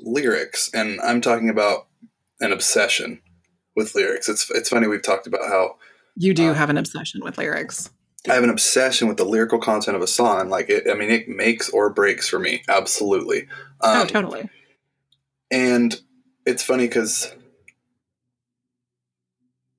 [0.00, 1.88] lyrics, and I'm talking about
[2.40, 3.20] an obsession
[3.76, 4.28] with lyrics.
[4.28, 5.76] It's it's funny we've talked about how
[6.16, 7.90] you do uh, have an obsession with lyrics.
[8.28, 10.50] I have an obsession with the lyrical content of a song.
[10.50, 12.62] Like it, I mean, it makes or breaks for me.
[12.68, 13.42] Absolutely.
[13.80, 14.48] Um, oh, totally.
[15.50, 15.98] And
[16.44, 17.32] it's funny because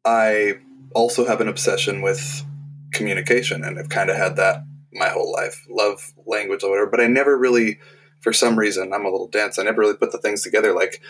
[0.04, 0.56] I
[0.94, 2.44] also have an obsession with
[2.92, 5.66] communication, and I've kind of had that my whole life.
[5.70, 7.80] Love language or whatever, but I never really,
[8.20, 9.58] for some reason, I'm a little dense.
[9.58, 10.74] I never really put the things together.
[10.74, 11.02] Like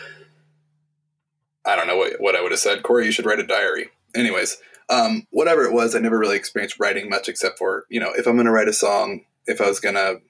[1.64, 2.82] I don't know what, what I would have said.
[2.82, 3.88] Corey, you should write a diary.
[4.14, 8.12] Anyways, um, whatever it was, I never really experienced writing much except for, you know,
[8.12, 10.20] if I'm going to write a song, if I was going to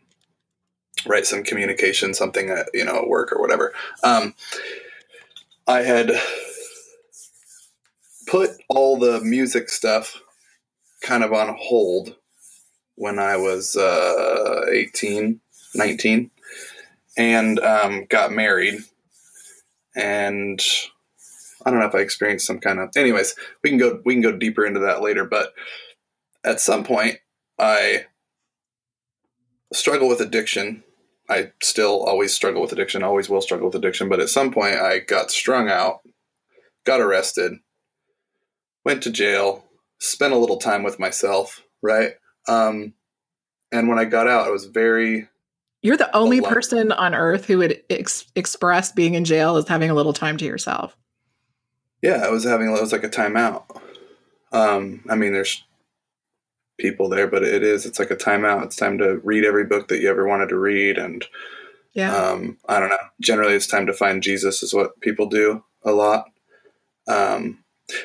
[1.07, 3.73] write some communication, something, at, you know, at work or whatever.
[4.05, 4.35] Um,
[5.67, 6.13] I had
[8.27, 10.21] put all the music stuff
[11.03, 12.17] kind of on hold
[12.95, 15.41] when I was uh, 18,
[15.75, 16.31] 19,
[17.17, 18.81] and um, got married.
[19.95, 20.63] And
[21.65, 22.97] I don't know if I experienced some kind of.
[22.97, 25.25] Anyways, we can go we can go deeper into that later.
[25.25, 25.53] But
[26.45, 27.19] at some point,
[27.59, 28.07] I
[29.73, 30.85] struggle with addiction.
[31.29, 33.03] I still always struggle with addiction.
[33.03, 34.09] Always will struggle with addiction.
[34.09, 36.01] But at some point, I got strung out,
[36.85, 37.55] got arrested,
[38.85, 39.65] went to jail,
[40.03, 41.63] spent a little time with myself.
[41.81, 42.13] Right.
[42.49, 42.95] Um,
[43.71, 45.29] and when I got out, I was very
[45.81, 46.53] you're the only alone.
[46.53, 50.37] person on earth who would ex- express being in jail as having a little time
[50.37, 50.97] to yourself.
[52.03, 53.65] Yeah, I was having it was like a timeout.
[54.53, 55.65] Um, I mean, there's
[56.79, 58.65] people there, but it is it's like a timeout.
[58.65, 61.25] It's time to read every book that you ever wanted to read, and
[61.95, 62.97] yeah, um, I don't know.
[63.21, 66.27] Generally, it's time to find Jesus, is what people do a lot.
[67.09, 67.62] Um,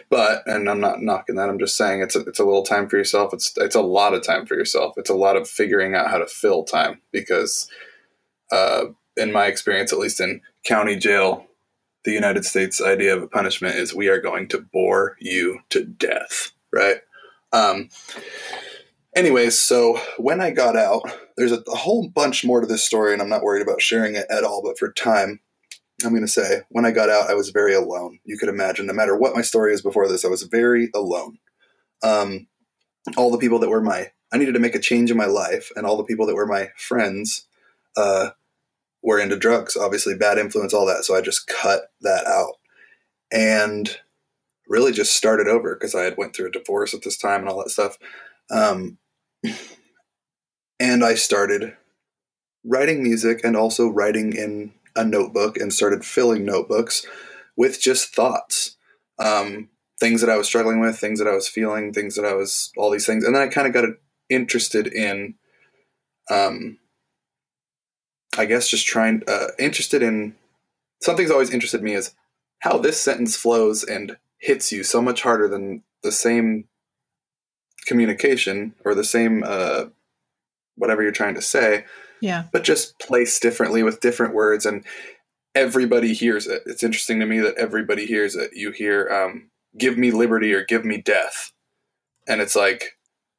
[0.10, 1.50] but and I'm not knocking that.
[1.50, 3.34] I'm just saying it's a, it's a little time for yourself.
[3.34, 4.94] It's it's a lot of time for yourself.
[4.98, 7.70] It's a lot of figuring out how to fill time because,
[8.52, 11.48] uh, in my experience, at least in county jail,
[12.04, 15.84] the United States idea of a punishment is we are going to bore you to
[15.84, 16.98] death, right?
[17.52, 17.90] Um,
[19.16, 21.02] anyways, so when I got out,
[21.36, 24.16] there's a, a, whole bunch more to this story, and I'm not worried about sharing
[24.16, 24.62] it at all.
[24.64, 25.40] But for time,
[26.04, 28.20] I'm going to say when I got out, I was very alone.
[28.24, 31.40] You could imagine, no matter what my story is before this, I was very alone.
[32.04, 32.48] Um,
[33.16, 35.72] all the people that were my, I needed to make a change in my life,
[35.76, 37.48] and all the people that were my friends,
[37.96, 38.32] uh,
[39.02, 41.06] were into drugs, obviously bad influence, all that.
[41.06, 42.56] So I just cut that out
[43.32, 43.98] and
[44.68, 47.50] really just started over because I had went through a divorce at this time and
[47.50, 47.98] all that stuff.
[48.52, 48.98] Um,
[50.80, 51.76] and I started
[52.66, 57.06] writing music and also writing in a notebook and started filling notebooks
[57.56, 58.76] with just thoughts.
[59.20, 62.34] Um, things that I was struggling with, things that I was feeling, things that I
[62.34, 63.24] was, all these things.
[63.24, 63.86] And then I kind of got
[64.30, 65.36] interested in
[66.30, 66.78] um,
[68.38, 70.36] I guess just trying uh, interested in
[71.02, 72.14] something's always interested me is
[72.60, 76.66] how this sentence flows and hits you so much harder than the same
[77.86, 79.86] communication or the same uh,
[80.76, 81.86] whatever you're trying to say.
[82.22, 82.46] Yeah.
[82.52, 84.86] But just placed differently with different words and
[85.56, 86.64] everybody hears it.
[86.66, 88.52] It's interesting to me that everybody hears it.
[88.54, 91.52] You hear um, give me liberty or give me death.
[92.28, 92.98] And it's like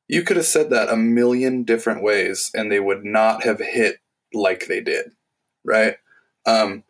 [0.08, 3.98] you could have said that a million different ways and they would not have hit
[4.32, 5.12] like they did,
[5.64, 5.96] right?
[6.46, 6.84] Um,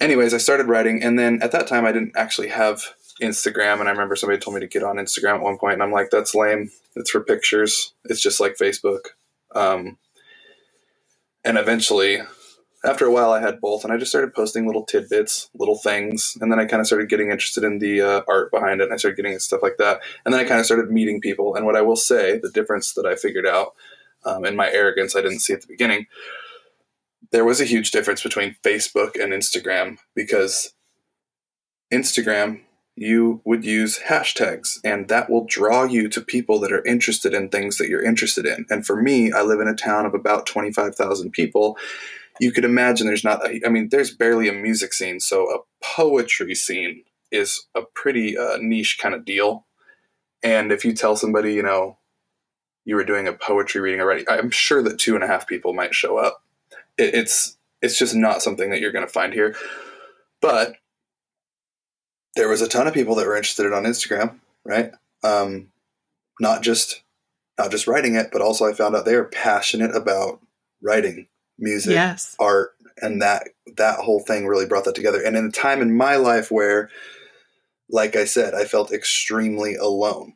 [0.00, 2.82] anyways, I started writing, and then at that time, I didn't actually have
[3.22, 5.82] Instagram, and I remember somebody told me to get on Instagram at one point, and
[5.82, 6.70] I'm like, that's lame.
[6.96, 7.94] It's for pictures.
[8.04, 9.00] It's just like Facebook.
[9.54, 9.98] Um,
[11.44, 12.20] and eventually,
[12.84, 16.36] after a while, I had both, and I just started posting little tidbits, little things,
[16.40, 18.94] and then I kind of started getting interested in the uh, art behind it, and
[18.94, 21.54] I started getting stuff like that, and then I kind of started meeting people.
[21.54, 23.74] And what I will say, the difference that I figured out
[24.24, 26.06] um, in my arrogance, I didn't see at the beginning.
[27.30, 30.72] There was a huge difference between Facebook and Instagram because
[31.92, 32.62] Instagram
[33.00, 37.48] you would use hashtags and that will draw you to people that are interested in
[37.48, 38.66] things that you're interested in.
[38.70, 41.78] And for me, I live in a town of about 25,000 people.
[42.40, 45.20] You could imagine there's not, a, I mean, there's barely a music scene.
[45.20, 49.66] So a poetry scene is a pretty uh, niche kind of deal.
[50.42, 51.98] And if you tell somebody, you know,
[52.84, 55.72] you were doing a poetry reading already, I'm sure that two and a half people
[55.72, 56.42] might show up.
[56.96, 59.54] It, it's, it's just not something that you're going to find here.
[60.40, 60.74] But
[62.38, 64.92] there was a ton of people that were interested in on Instagram, right?
[65.24, 65.68] Um,
[66.40, 67.02] not just
[67.58, 70.40] not just writing it, but also I found out they are passionate about
[70.80, 71.26] writing
[71.58, 72.36] music, yes.
[72.38, 72.70] art,
[73.02, 75.20] and that that whole thing really brought that together.
[75.20, 76.90] And in a time in my life where,
[77.90, 80.34] like I said, I felt extremely alone,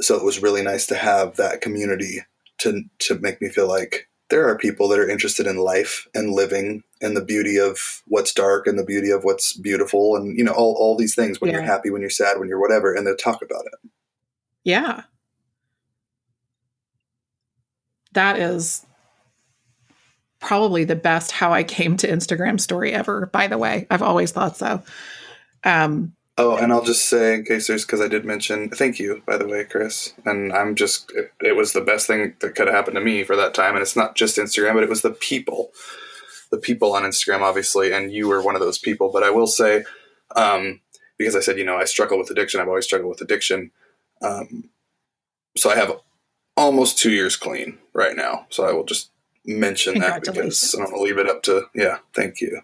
[0.00, 2.20] so it was really nice to have that community
[2.58, 6.30] to to make me feel like there are people that are interested in life and
[6.30, 10.42] living and the beauty of what's dark and the beauty of what's beautiful and you
[10.42, 11.58] know all, all these things when yeah.
[11.58, 13.90] you're happy when you're sad when you're whatever and they'll talk about it.
[14.64, 15.02] Yeah.
[18.12, 18.86] That is
[20.40, 23.86] probably the best how i came to instagram story ever by the way.
[23.90, 24.82] I've always thought so.
[25.62, 29.22] Um Oh, and I'll just say, in case there's, because I did mention, thank you,
[29.26, 30.14] by the way, Chris.
[30.24, 33.22] And I'm just, it, it was the best thing that could have happened to me
[33.22, 33.74] for that time.
[33.74, 35.72] And it's not just Instagram, but it was the people,
[36.50, 37.92] the people on Instagram, obviously.
[37.92, 39.10] And you were one of those people.
[39.12, 39.84] But I will say,
[40.34, 40.80] um,
[41.18, 43.70] because I said, you know, I struggle with addiction, I've always struggled with addiction.
[44.22, 44.70] Um,
[45.54, 45.92] so I have
[46.56, 48.46] almost two years clean right now.
[48.48, 49.10] So I will just
[49.44, 52.62] mention that because I don't want to leave it up to, yeah, thank you.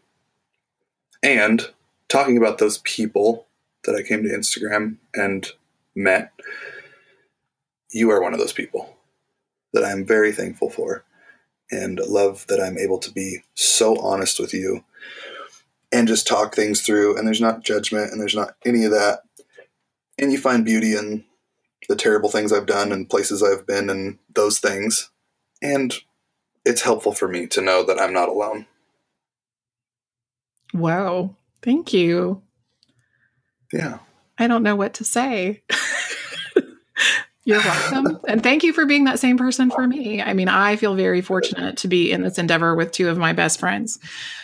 [1.23, 1.69] And
[2.09, 3.45] talking about those people
[3.85, 5.47] that I came to Instagram and
[5.95, 6.33] met,
[7.93, 8.97] you are one of those people
[9.73, 11.05] that I'm very thankful for
[11.71, 14.85] and love that I'm able to be so honest with you
[15.93, 17.17] and just talk things through.
[17.17, 19.21] And there's not judgment and there's not any of that.
[20.19, 21.25] And you find beauty in
[21.89, 25.11] the terrible things I've done and places I've been and those things.
[25.63, 25.95] And
[26.65, 28.67] it's helpful for me to know that I'm not alone.
[30.75, 31.37] Wow.
[31.63, 32.43] Thank you.
[33.73, 33.99] Yeah.
[34.39, 35.63] I don't know what to say.
[37.45, 38.21] You're welcome.
[38.29, 40.21] and thank you for being that same person for me.
[40.21, 43.33] I mean, I feel very fortunate to be in this endeavor with two of my
[43.33, 43.99] best friends.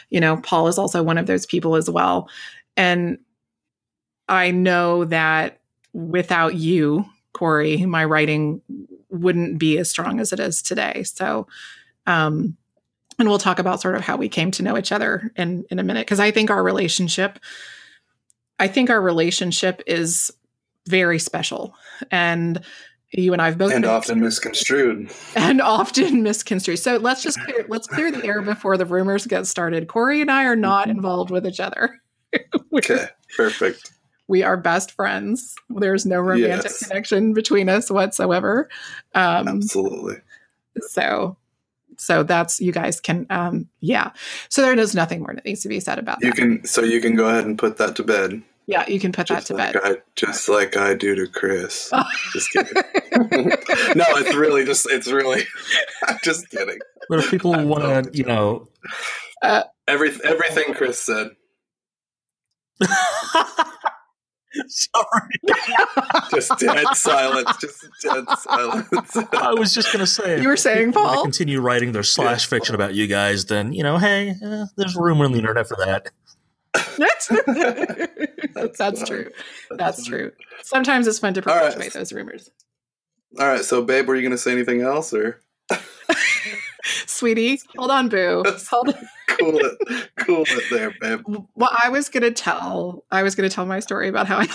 [0.08, 2.30] You know, Paul is also one of those people as well.
[2.78, 3.18] And
[4.26, 5.60] I know that
[5.92, 8.62] without you, Corey, my writing
[9.10, 11.02] wouldn't be as strong as it is today.
[11.02, 11.46] So,
[12.06, 12.56] um,
[13.18, 15.78] and we'll talk about sort of how we came to know each other in in
[15.78, 17.38] a minute because I think our relationship
[18.58, 20.30] I think our relationship is
[20.86, 21.74] very special.
[22.10, 22.62] And
[23.12, 26.78] you and I've both and often misconstrued and often misconstrued.
[26.78, 29.88] So let's just clear, let's clear the air before the rumors get started.
[29.88, 30.96] Corey and I are not mm-hmm.
[30.96, 32.00] involved with each other.
[32.76, 33.92] okay, perfect.
[34.26, 35.54] We are best friends.
[35.68, 36.86] There's no romantic yes.
[36.86, 38.68] connection between us whatsoever.
[39.14, 40.16] Um, Absolutely.
[40.88, 41.36] So
[41.98, 44.10] so that's you guys can um yeah.
[44.48, 46.26] So there is nothing more that needs to be said about that.
[46.26, 46.36] you that.
[46.36, 48.42] can so you can go ahead and put that to bed.
[48.66, 49.82] Yeah you can put just that to like bed.
[49.84, 51.90] I, just like i do to chris.
[52.32, 52.72] Just kidding.
[53.94, 55.42] No it's really just it's really
[56.08, 56.78] i'm just kidding.
[57.08, 58.68] But if people want to you know
[59.42, 61.30] uh, every, everything chris said
[64.68, 65.40] Sorry.
[66.30, 67.56] just dead silence.
[67.60, 69.16] Just dead silence.
[69.32, 70.40] I was just gonna say.
[70.40, 71.22] You were saying, Paul.
[71.22, 75.20] Continue writing their slash fiction about you guys, then you know, hey, eh, there's room
[75.20, 76.10] on the internet for that.
[76.98, 77.28] that's,
[78.78, 79.30] that's true.
[79.70, 80.32] That's, that's true.
[80.62, 81.92] Sometimes it's fun to perpetuate right.
[81.92, 82.50] those rumors.
[83.38, 85.40] All right, so babe, were you going to say anything else, or?
[87.06, 88.44] Sweetie, hold on, boo.
[88.70, 89.08] Hold on.
[89.28, 91.22] cool it, cool it there, babe.
[91.54, 93.04] Well, I was gonna tell.
[93.10, 94.46] I was gonna tell my story about how I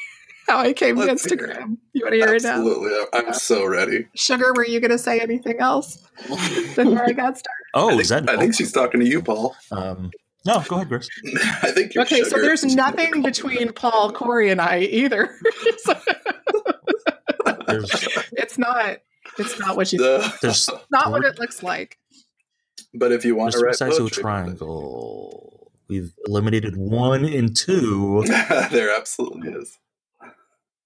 [0.48, 1.78] how I came Let's to Instagram.
[1.92, 2.90] You want to hear Absolutely.
[2.90, 3.18] it now?
[3.18, 3.28] Absolutely.
[3.28, 4.06] I'm so ready.
[4.14, 7.44] Sugar, were you gonna say anything else before I got started?
[7.74, 8.28] Oh, think, is that?
[8.30, 9.54] I think she's talking to you, Paul.
[9.70, 10.10] Um,
[10.46, 11.06] no, go ahead, Chris.
[11.62, 12.18] I think okay.
[12.18, 12.30] Sugar.
[12.30, 15.36] So there's nothing between Paul, Corey, and I either.
[18.32, 18.98] it's not.
[19.38, 19.98] It's not what you.
[19.98, 21.98] The, There's not what it looks like.
[22.94, 25.70] But if you want to write poetry, triangle.
[25.88, 28.22] We've eliminated one and two.
[28.70, 29.78] there absolutely is.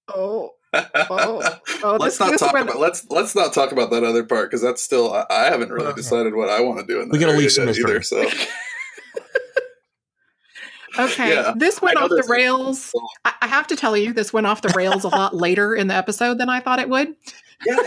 [0.07, 0.51] Oh.
[0.75, 4.03] Oh, oh let's this- not this talk went- about let's let's not talk about that
[4.03, 5.97] other part because that's still I, I haven't really Okay.
[5.97, 7.91] decided what I want to do in that We gotta leave some mystery.
[7.91, 8.01] either.
[8.01, 8.27] So
[10.97, 12.91] Okay, Yeah, this went off the rails.
[13.25, 15.87] I, I have to tell you, this went off the rails a lot later in
[15.87, 17.15] the episode than I thought it would.
[17.65, 17.77] yeah,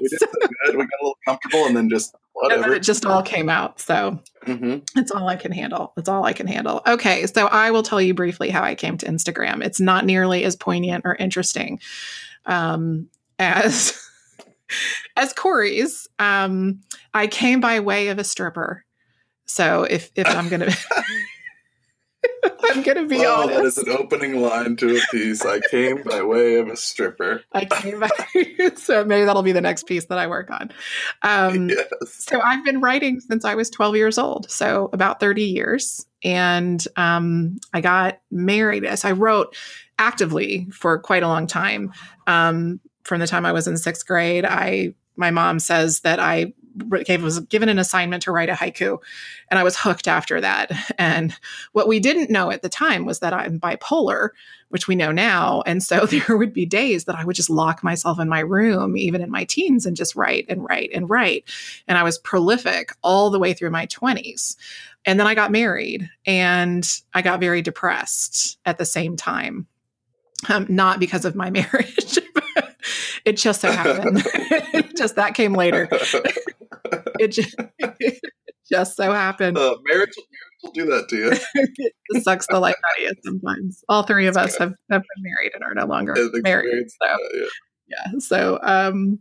[0.00, 0.26] we did so
[0.66, 0.76] good.
[0.76, 2.74] We got a little comfortable and then just And whatever.
[2.74, 3.80] it just all came out.
[3.80, 5.92] So hmm it's all I can handle.
[5.96, 6.82] It's all I can handle.
[6.86, 9.64] Okay, so I will tell you briefly how I came to Instagram.
[9.64, 11.80] It's not nearly as poignant or interesting
[12.46, 13.98] um, as
[15.16, 16.06] as Corey's.
[16.18, 16.80] Um,
[17.12, 18.84] I came by way of a stripper.
[19.46, 20.70] So if if I'm gonna
[22.64, 25.44] I'm gonna be Well, that honest, is an opening line to a piece.
[25.44, 27.42] I came by way of a stripper.
[27.52, 28.10] I came by.
[28.76, 30.70] so maybe that'll be the next piece that I work on.
[31.22, 31.86] Um, yes.
[32.10, 36.06] So I've been writing since I was 12 years old, so about 30 years.
[36.22, 38.86] And um, I got married.
[38.98, 39.56] So I wrote
[39.98, 41.92] actively for quite a long time.
[42.26, 46.54] Um, from the time I was in sixth grade, I my mom says that I
[47.04, 48.98] gave, was given an assignment to write a haiku,
[49.50, 50.72] and I was hooked after that.
[50.96, 51.34] And
[51.72, 54.30] what we didn't know at the time was that I'm bipolar,
[54.68, 55.62] which we know now.
[55.66, 58.96] And so there would be days that I would just lock myself in my room,
[58.96, 61.44] even in my teens, and just write and write and write
[61.86, 64.56] and I was prolific all the way through my 20s.
[65.04, 69.66] And then I got married and I got very depressed at the same time.
[70.48, 72.18] Um, not because of my marriage.
[73.24, 74.22] It just so happened.
[74.96, 75.88] Just that came later.
[77.18, 78.20] It just, it
[78.70, 79.56] just so happened.
[79.56, 80.12] Uh, marriage, marriage
[80.62, 81.32] will do that to you.
[81.54, 83.84] it sucks the life out of you sometimes.
[83.88, 86.90] All three of us have, have been married and are no longer married.
[86.90, 87.44] So uh, yeah.
[87.88, 89.20] yeah so um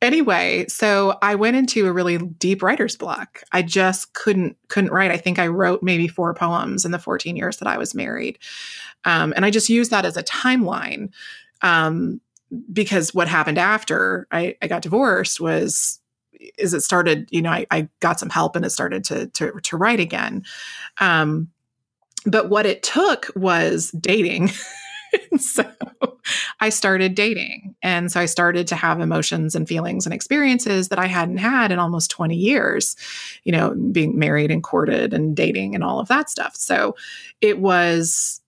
[0.00, 5.10] anyway so i went into a really deep writer's block i just couldn't couldn't write
[5.10, 8.38] i think i wrote maybe four poems in the 14 years that i was married
[9.04, 11.10] um, and i just used that as a timeline
[11.62, 12.20] um,
[12.72, 16.00] because what happened after I, I got divorced was
[16.58, 19.52] is it started you know I, I got some help and it started to to,
[19.62, 20.44] to write again
[21.00, 21.48] um,
[22.26, 24.50] but what it took was dating
[25.38, 25.64] so
[26.60, 27.74] I started dating.
[27.82, 31.72] And so I started to have emotions and feelings and experiences that I hadn't had
[31.72, 32.96] in almost 20 years,
[33.44, 36.56] you know, being married and courted and dating and all of that stuff.
[36.56, 36.96] So
[37.40, 38.39] it was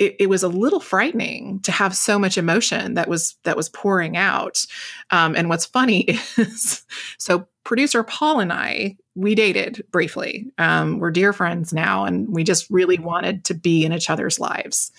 [0.00, 3.68] it, it was a little frightening to have so much emotion that was that was
[3.68, 4.66] pouring out.
[5.10, 6.00] Um, and what's funny
[6.36, 6.82] is
[7.18, 10.50] so producer Paul and I we dated briefly.
[10.58, 14.40] Um, we're dear friends now, and we just really wanted to be in each other's
[14.40, 14.90] lives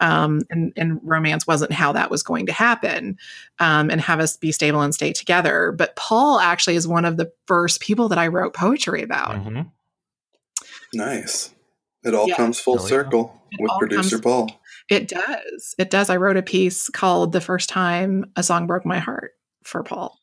[0.00, 3.18] um, and, and romance wasn't how that was going to happen
[3.58, 5.72] um, and have us be stable and stay together.
[5.72, 9.36] But Paul actually is one of the first people that I wrote poetry about.
[9.36, 9.70] Mhm.
[10.94, 11.50] Nice.
[12.06, 12.36] It all Yeah.
[12.36, 14.60] comes full Hell circle It with producer comes- Paul.
[14.88, 15.74] It does.
[15.78, 16.08] It does.
[16.10, 19.32] I wrote a piece called The First Time a Song Broke My Heart
[19.64, 20.16] for Paul,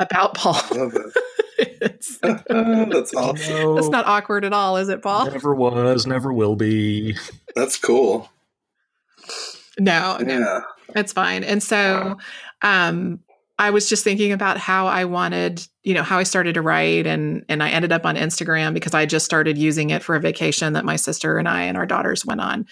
[0.00, 0.60] about Paul.
[0.76, 1.12] Love it.
[1.80, 3.54] it's, That's awesome.
[3.54, 5.30] No, it's not awkward at all, is it, Paul?
[5.30, 7.16] never was, never will be.
[7.54, 8.28] That's cool.
[9.78, 10.38] No, no.
[10.38, 10.60] Yeah.
[10.96, 11.44] It's fine.
[11.44, 12.16] And so
[12.62, 13.20] um
[13.58, 17.06] I was just thinking about how I wanted, you know, how I started to write
[17.06, 20.20] and and I ended up on Instagram because I just started using it for a
[20.20, 22.66] vacation that my sister and I and our daughters went on.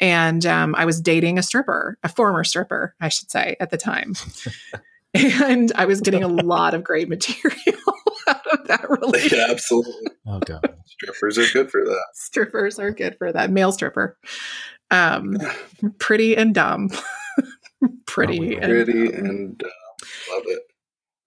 [0.00, 3.76] And um, I was dating a stripper, a former stripper, I should say, at the
[3.76, 4.14] time.
[5.14, 7.78] and I was getting a lot of great material
[8.28, 9.38] out of that relationship.
[9.38, 10.08] Yeah, absolutely.
[10.26, 10.74] Oh god.
[10.86, 12.04] Strippers are good for that.
[12.14, 13.50] Strippers are good for that.
[13.52, 14.18] Male stripper.
[14.90, 15.36] Um,
[15.98, 16.90] pretty and dumb.
[18.06, 19.26] pretty Oh, and Pretty dumb.
[19.26, 19.68] and uh,
[20.30, 20.60] love it.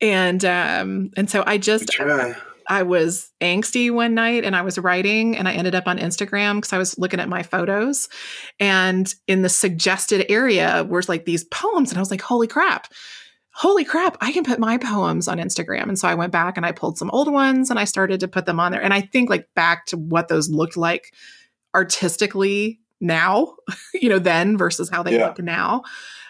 [0.01, 1.89] and um and so i just
[2.69, 6.55] i was angsty one night and i was writing and i ended up on instagram
[6.55, 8.09] because i was looking at my photos.
[8.59, 12.87] And in the suggested area was like these poems and i was like holy crap.
[13.53, 15.83] Holy crap i can put my poems on instagram.
[15.83, 18.27] And so i went back and i pulled some old ones and i started to
[18.27, 18.83] put them on there.
[18.83, 21.11] And i think like back to what those looked like
[21.73, 23.55] artistically now
[23.93, 25.27] you know then versus how they Yeah.
[25.27, 25.83] look now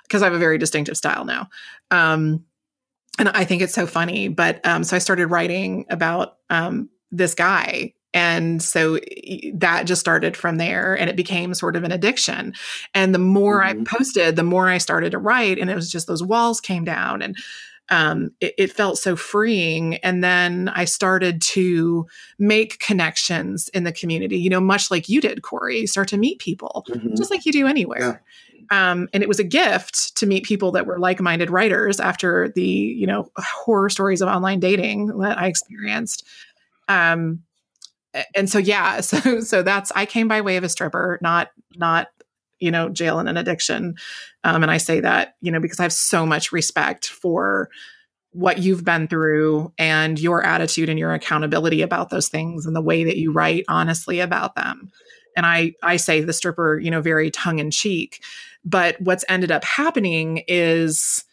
[0.07, 1.49] because i have a very distinctive style now
[1.91, 2.43] um
[3.19, 4.27] and I think it's so funny.
[4.27, 7.93] But um, so I started writing about um, this guy.
[8.13, 8.99] And so
[9.55, 12.53] that just started from there and it became sort of an addiction.
[12.93, 13.85] And the more I Mhm.
[13.85, 15.59] posted, the more I started to write.
[15.59, 17.35] And it was just those walls came down and
[17.89, 19.95] um, it, it felt so freeing.
[19.97, 22.05] And then I started to
[22.37, 25.87] make connections in the community, you know, much like you did, Corey.
[25.87, 27.15] Start to meet people Mhm.
[27.17, 28.21] just like you do anywhere.
[28.69, 32.61] Um, and it was a gift to meet people that were like-minded writers after the
[32.61, 36.25] you know horror stories of online dating that I experienced.
[36.89, 37.43] Um,
[38.35, 42.07] and so yeah, so so that's I came by way of a stripper, not not
[42.59, 43.95] you know jail and an addiction,
[44.43, 47.69] um, and I say that you know because I have so much respect for
[48.31, 52.81] what you've been through and your attitude and your accountability about those things and the
[52.81, 54.91] way that you write honestly about them.
[55.35, 58.23] And i i say the stripper you know very tongue in cheek.
[58.65, 61.23] But what's ended up happening is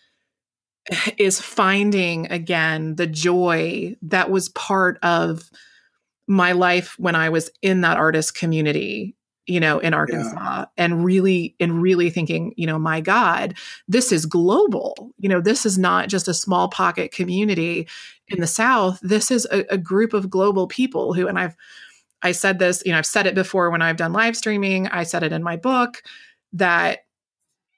[1.19, 5.51] is finding again the joy that was part of
[6.27, 9.15] my life when I was in that artist community,
[9.47, 10.65] you know, in Arkansas yeah.
[10.77, 13.55] and really and really thinking, you know, my God,
[13.89, 15.13] this is global.
[15.19, 17.87] You know, this is not just a small pocket community
[18.29, 18.99] in the South.
[19.03, 21.57] This is a, a group of global people who, and I've
[22.23, 24.89] I said this, you know, I've said it before when I've done live streaming.
[24.89, 26.03] I said it in my book
[26.55, 27.01] that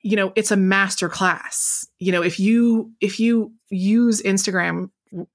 [0.03, 4.91] you know it's a master class you know if you if you use instagram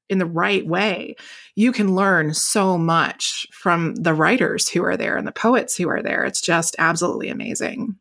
[0.10, 1.16] in the right way,
[1.56, 5.90] you can learn so much from the writers who are there and the poets who
[5.90, 6.26] are there.
[6.26, 7.96] It's just absolutely amazing.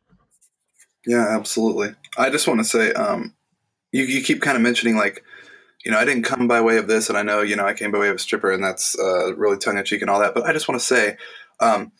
[1.06, 1.94] Yeah, absolutely.
[2.18, 3.34] I just want to say, um,
[3.92, 5.24] you, you keep kind of mentioning like,
[5.84, 7.72] you know, I didn't come by way of this, and I know, you know, I
[7.72, 10.20] came by way of a stripper, and that's uh, really tongue in cheek and all
[10.20, 10.34] that.
[10.34, 11.16] But I just want to say,
[11.58, 11.92] um,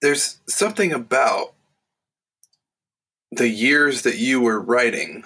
[0.00, 1.54] there's something about
[3.32, 5.24] the years that you were writing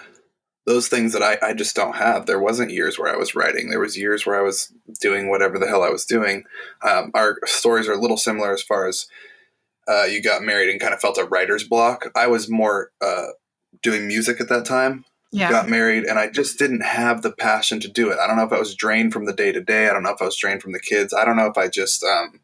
[0.67, 2.27] those things that I, I just don't have.
[2.27, 3.71] There wasn't years where I was writing.
[3.71, 6.45] There was years where I was doing whatever the hell I was doing.
[6.83, 9.07] Um, our stories are a little similar as far as
[9.89, 12.11] uh, you got married and kind of felt a writer's block.
[12.17, 13.29] I was more uh,
[13.81, 15.05] doing music at that time.
[15.31, 15.51] Yeah.
[15.51, 18.19] Got married and I just didn't have the passion to do it.
[18.19, 19.89] I don't know if I was drained from the day to day.
[19.89, 21.15] I don't know if I was drained from the kids.
[21.15, 22.41] I don't know if I just um,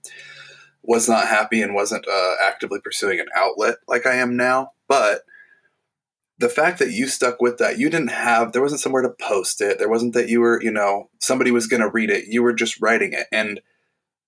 [0.83, 4.73] was not happy and wasn't uh, actively pursuing an outlet like I am now.
[4.89, 5.23] But
[6.39, 9.61] the fact that you stuck with that, you didn't have, there wasn't somewhere to post
[9.61, 9.79] it.
[9.79, 12.27] There wasn't that you were, you know, somebody was going to read it.
[12.27, 13.27] You were just writing it.
[13.31, 13.61] And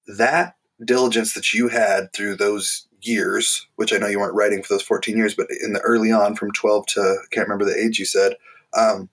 [0.06, 4.74] that diligence that you had through those years, which I know you weren't writing for
[4.74, 7.78] those 14 years, but in the early on from 12 to, I can't remember the
[7.78, 8.34] age you said,
[8.76, 9.08] um,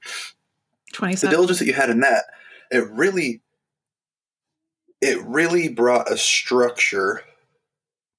[0.93, 1.29] 27.
[1.29, 2.25] the diligence that you had in that,
[2.71, 3.41] it really,
[5.01, 7.23] it really brought a structure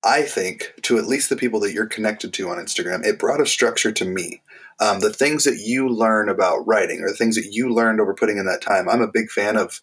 [0.05, 3.41] I think, to at least the people that you're connected to on Instagram, it brought
[3.41, 4.43] a structure to me
[4.83, 8.15] um, the things that you learn about writing or the things that you learned over
[8.15, 8.89] putting in that time.
[8.89, 9.81] I'm a big fan of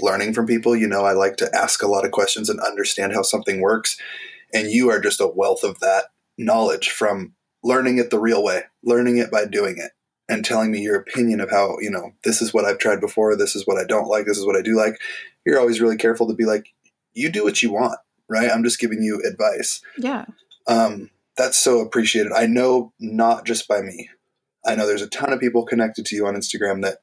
[0.00, 0.74] learning from people.
[0.74, 3.96] You know, I like to ask a lot of questions and understand how something works.
[4.52, 8.62] And you are just a wealth of that knowledge from learning it the real way,
[8.82, 9.92] learning it by doing it,
[10.28, 13.36] and telling me your opinion of how, you know, this is what I've tried before,
[13.36, 15.00] this is what I don't like, this is what I do like.
[15.44, 16.72] You're always really careful to be like,
[17.12, 17.98] you do what you want,
[18.28, 18.50] right?
[18.50, 19.80] I'm just giving you advice.
[19.96, 20.26] Yeah.
[20.66, 22.32] Um, that's so appreciated.
[22.32, 24.10] I know not just by me.
[24.66, 26.98] I know there's a ton of people connected to you on Instagram that,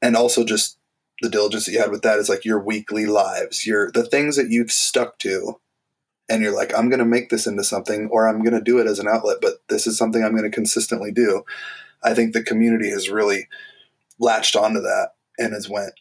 [0.00, 0.78] and also just
[1.20, 4.36] the diligence that you had with that is like your weekly lives, your the things
[4.36, 5.60] that you've stuck to,
[6.28, 8.78] and you're like, I'm going to make this into something, or I'm going to do
[8.78, 11.44] it as an outlet, but this is something I'm going to consistently do.
[12.02, 13.48] I think the community has really
[14.18, 15.94] latched onto that and has went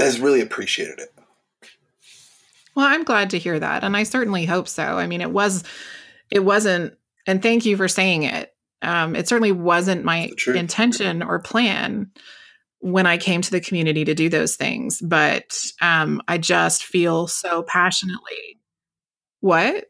[0.00, 1.17] has really appreciated it.
[2.78, 4.84] Well, I'm glad to hear that, and I certainly hope so.
[4.84, 5.64] I mean, it was
[6.30, 6.94] it wasn't
[7.26, 12.10] and thank you for saying it um, it certainly wasn't my intention or plan
[12.80, 17.26] when i came to the community to do those things but um, i just feel
[17.26, 18.58] so passionately
[19.40, 19.84] what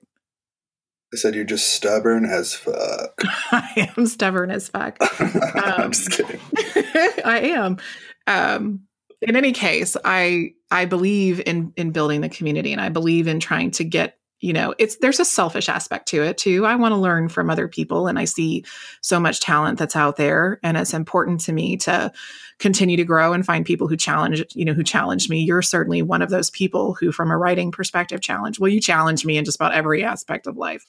[1.10, 3.22] I said you're just stubborn as fuck.
[3.50, 4.98] I am stubborn as fuck.
[5.20, 6.38] Um, I'm just kidding.
[7.24, 7.78] I am.
[8.26, 8.80] Um,
[9.20, 13.40] in any case, I I believe in in building the community, and I believe in
[13.40, 16.64] trying to get you know it's there's a selfish aspect to it too.
[16.64, 18.64] I want to learn from other people and i see
[19.00, 22.12] so much talent that's out there and it's important to me to
[22.58, 25.40] continue to grow and find people who challenge you know who challenge me.
[25.40, 29.24] You're certainly one of those people who from a writing perspective challenge well you challenge
[29.24, 30.86] me in just about every aspect of life.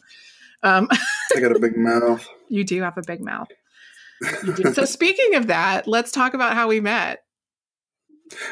[0.62, 0.88] Um,
[1.36, 2.28] i got a big mouth.
[2.50, 3.48] You do have a big mouth.
[4.74, 7.24] So speaking of that let's talk about how we met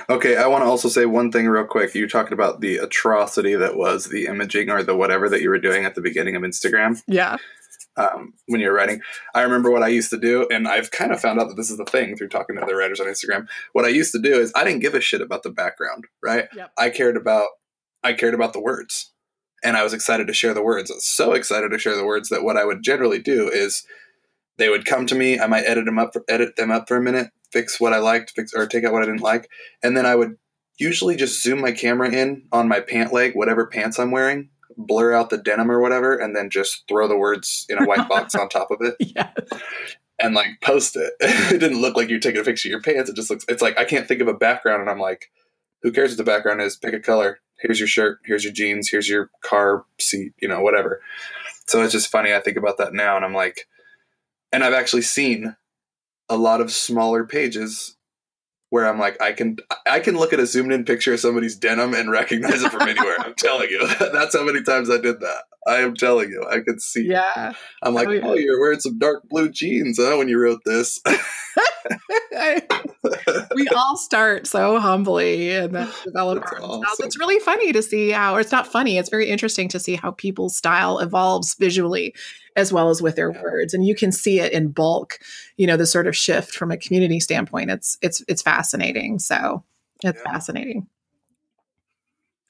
[0.10, 1.94] Okay, I want to also say one thing real quick.
[1.96, 5.60] You talked about the atrocity that was the imaging or the whatever that you were
[5.60, 7.02] doing at the beginning of Instagram.
[7.08, 7.38] Yeah.
[7.96, 9.02] Um, when you were writing,
[9.34, 11.72] I remember what I used to do, and I've kind of found out that this
[11.72, 13.48] is the thing through talking to other writers on Instagram.
[13.74, 16.48] What I used to do is I didn't give a shit about the background, right?
[16.56, 16.72] Yep.
[16.78, 17.48] I cared about
[18.04, 19.12] I cared about the words,
[19.64, 20.92] and I was excited to share the words.
[21.00, 23.84] so excited to share the words that what I would generally do is
[24.58, 25.40] they would come to me.
[25.40, 28.00] I might edit them up, for, edit them up for a minute, fix what I
[28.00, 29.50] liked, fix or take out what I didn't like,
[29.84, 30.38] and then I would
[30.80, 35.14] usually just zoom my camera in on my pant leg, whatever pants I'm wearing, blur
[35.14, 38.36] out the denim or whatever, and then just throw the words in a white box
[38.36, 38.96] on top of it.
[39.00, 39.34] Yes.
[40.20, 41.14] And like post it.
[41.20, 43.10] it didn't look like you're taking a picture of your pants.
[43.10, 43.46] It just looks.
[43.48, 45.32] It's like I can't think of a background, and I'm like,
[45.84, 46.76] who cares what the background is?
[46.76, 50.62] Pick a color, here's your shirt, here's your jeans, here's your car seat, you know,
[50.62, 51.02] whatever.
[51.68, 52.34] So it's just funny.
[52.34, 53.68] I think about that now, and I'm like,
[54.52, 55.56] and I've actually seen
[56.30, 57.98] a lot of smaller pages
[58.70, 59.58] where I'm like, I can
[59.90, 62.88] I can look at a zoomed in picture of somebody's denim and recognize it from
[62.88, 63.16] anywhere.
[63.20, 65.44] I'm telling you, that's how many times I did that.
[65.68, 67.08] I am telling you, I could see.
[67.08, 67.54] Yeah.
[67.84, 68.22] I'm like, oh, yeah.
[68.24, 70.16] oh you're wearing some dark blue jeans, huh?
[70.18, 71.00] When you wrote this.
[73.56, 77.06] we all start so humbly and then develop That's awesome.
[77.06, 79.96] It's really funny to see how, or it's not funny, it's very interesting to see
[79.96, 82.14] how people's style evolves visually
[82.58, 83.74] as well as with their words.
[83.74, 85.20] And you can see it in bulk,
[85.56, 87.70] you know, the sort of shift from a community standpoint.
[87.70, 89.20] It's it's it's fascinating.
[89.20, 89.64] So
[90.04, 90.32] it's Yeah.
[90.32, 90.88] fascinating.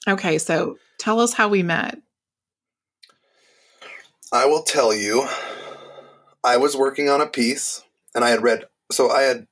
[0.08, 1.98] Okay, so tell us how we met.
[4.32, 5.28] I will tell you,
[6.42, 7.82] I was working on a piece
[8.14, 9.46] and I had read, so I had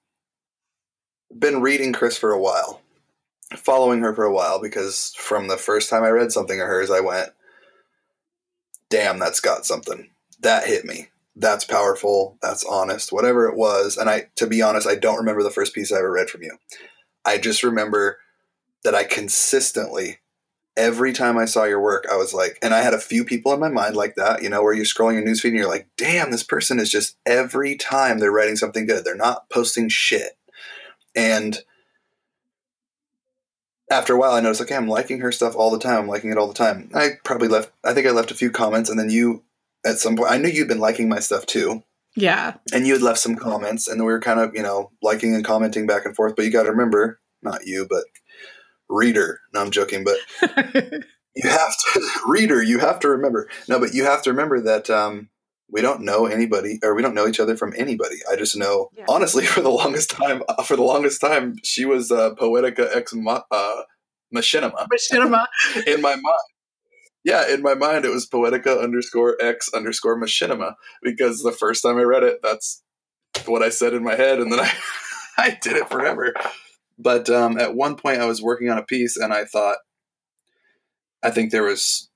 [1.36, 2.80] been reading Chris for a while,
[3.56, 6.90] following her for a while, because from the first time I read something of hers,
[6.90, 7.30] I went,
[8.88, 10.08] damn, that's got something.
[10.40, 11.08] That hit me.
[11.34, 12.38] That's powerful.
[12.40, 13.12] That's honest.
[13.12, 13.96] Whatever it was.
[13.96, 16.42] And I, to be honest, I don't remember the first piece I ever read from
[16.42, 16.56] you.
[17.24, 18.18] I just remember
[18.84, 20.18] that I consistently
[20.76, 23.52] every time I saw your work, I was like, and I had a few people
[23.52, 25.88] in my mind like that, you know, where you're scrolling your newsfeed and you're like,
[25.96, 29.04] damn, this person is just every time they're writing something good.
[29.04, 30.36] They're not posting shit.
[31.14, 31.58] And
[33.90, 36.00] after a while, I noticed, okay, I'm liking her stuff all the time.
[36.00, 36.90] I'm liking it all the time.
[36.94, 39.42] I probably left, I think I left a few comments, and then you,
[39.86, 41.82] at some point, I knew you'd been liking my stuff too.
[42.16, 42.54] Yeah.
[42.72, 45.44] And you had left some comments, and we were kind of, you know, liking and
[45.44, 46.34] commenting back and forth.
[46.34, 48.04] But you got to remember, not you, but
[48.88, 49.40] reader.
[49.52, 50.16] No, I'm joking, but
[51.34, 54.88] you have to reader you have to remember no but you have to remember that
[54.88, 55.28] um,
[55.70, 58.88] we don't know anybody or we don't know each other from anybody i just know
[58.96, 59.04] Yeah.
[59.08, 63.12] honestly for the longest time uh, for the longest time she was uh, poetica ex
[63.12, 63.82] ma- uh,
[64.34, 65.44] machinima Machinima.
[65.86, 66.46] in my mind
[67.26, 71.98] yeah in my mind it was poetica underscore x underscore machinima because the first time
[71.98, 72.82] i read it that's
[73.44, 74.72] what i said in my head and then i
[75.36, 76.32] i did it forever.
[76.98, 79.76] But um, at one point i was working on a piece and i thought
[81.22, 82.08] i think there was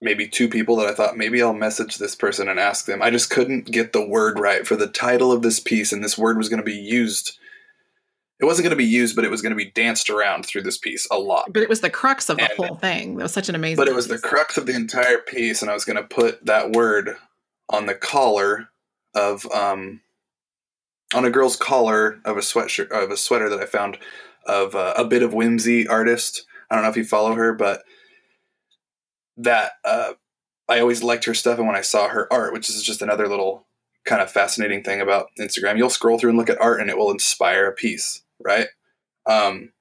[0.00, 3.02] maybe two people that i thought maybe i'll message this person and ask them.
[3.02, 6.18] I just couldn't get the word right for the title of this piece and this
[6.18, 7.38] word was going to be used
[8.44, 10.62] it wasn't going to be used but it was going to be danced around through
[10.62, 13.16] this piece a lot But it was the crux of the And- whole thing.
[13.16, 15.70] That was such an amazing but it was the crux of the entire piece, and
[15.70, 17.16] I was going to put that word
[17.70, 18.68] on the collar
[19.14, 20.00] of um
[21.14, 23.98] on a girl's collar of a sweatshirt of a sweater that I found
[24.46, 26.44] of uh, a bit of whimsy artist.
[26.70, 27.82] I don't know if you follow her, but
[29.36, 30.12] that uh,
[30.68, 33.28] I always liked her stuff, and when I saw her art, which is just another
[33.28, 33.66] little
[34.04, 36.98] kind of fascinating thing about Instagram, you'll scroll through and look at art, and it
[36.98, 38.68] will inspire a piece, right?
[39.26, 39.72] Um,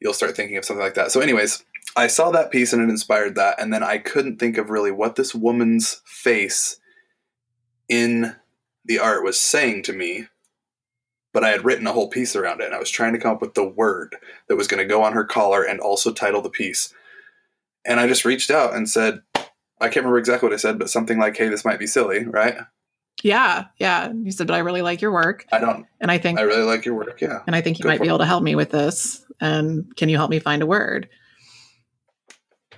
[0.00, 1.12] you'll start thinking of something like that.
[1.12, 1.64] So, anyways,
[1.96, 4.90] I saw that piece and it inspired that, and then I couldn't think of really
[4.90, 6.78] what this woman's face
[7.88, 8.34] in
[8.84, 10.26] the art was saying to me.
[11.32, 13.32] But I had written a whole piece around it, and I was trying to come
[13.32, 14.16] up with the word
[14.48, 16.94] that was going to go on her collar and also title the piece.
[17.84, 19.20] And I just reached out and said,
[19.78, 22.24] I can't remember exactly what I said, but something like, "Hey, this might be silly,
[22.24, 22.56] right?"
[23.26, 24.12] Yeah, yeah.
[24.12, 25.84] You said, but I really like your work, I don't.
[26.00, 27.20] and I think, I really like your work.
[27.20, 27.42] Yeah.
[27.48, 28.10] and I think you go might be it.
[28.10, 29.26] able to help me with this.
[29.40, 31.08] And can you help me find a word?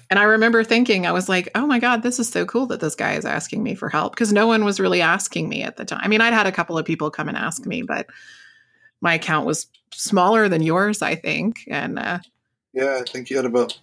[0.08, 2.80] And I remember thinking, I was like, oh my god, this is so cool that
[2.80, 5.76] this guy is asking me for help because no one was really asking me at
[5.76, 6.00] the time.
[6.02, 8.06] I mean, I'd had a couple of people come and ask me, but
[9.02, 12.20] my account was smaller than yours, I think, and uh,
[12.72, 13.78] Yeah, I think you had about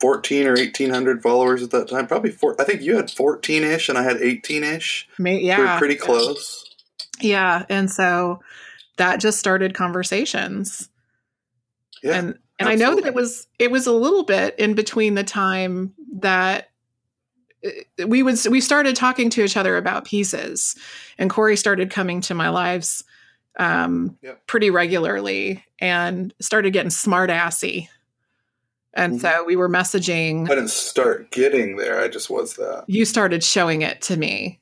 [0.00, 2.06] fourteen or eighteen hundred followers at that time.
[2.06, 2.60] Probably four.
[2.60, 5.08] I think you had fourteen ish, and I had eighteen ish.
[5.18, 6.64] may, we yeah, were pretty close.
[7.20, 8.40] Yeah, and so
[8.98, 10.88] that just started conversations.
[12.02, 15.14] Yeah, and and I know that it was it was a little bit in between
[15.14, 16.68] the time that
[17.64, 20.76] uh, we would we started talking to each other about pieces,
[21.18, 23.02] and Corey started coming to my lives
[23.58, 24.46] um, Yep.
[24.46, 27.88] pretty regularly and started getting smart assy.
[28.96, 29.20] And Mhm.
[29.20, 30.46] so we were messaging.
[30.50, 32.00] I didn't start getting there.
[32.00, 32.84] I just was that.
[32.88, 34.58] You started showing it to me.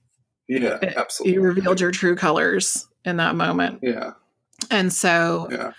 [0.48, 1.34] Yeah, It- absolutely.
[1.34, 3.78] You revealed your true colors in that moment.
[3.82, 4.12] Yeah,
[4.70, 5.72] And so yeah.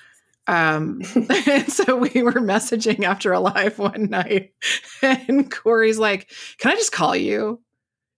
[0.48, 1.02] Um,
[1.48, 4.54] and so we were messaging after a live one night,
[5.02, 6.30] and Corey's like,
[6.60, 7.60] "Can I just call you?"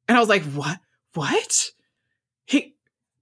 [0.09, 0.77] And I was like, "What?
[1.13, 1.71] What?
[2.45, 2.75] He?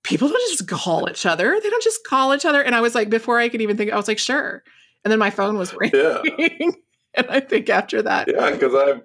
[0.03, 1.55] People don't just call each other.
[1.61, 3.91] They don't just call each other." And I was like, before I could even think,
[3.91, 4.63] I was like, "Sure."
[5.03, 6.71] And then my phone was ringing, Yeah,
[7.17, 8.51] and I think after that, yeah.
[8.51, 9.03] Because I'm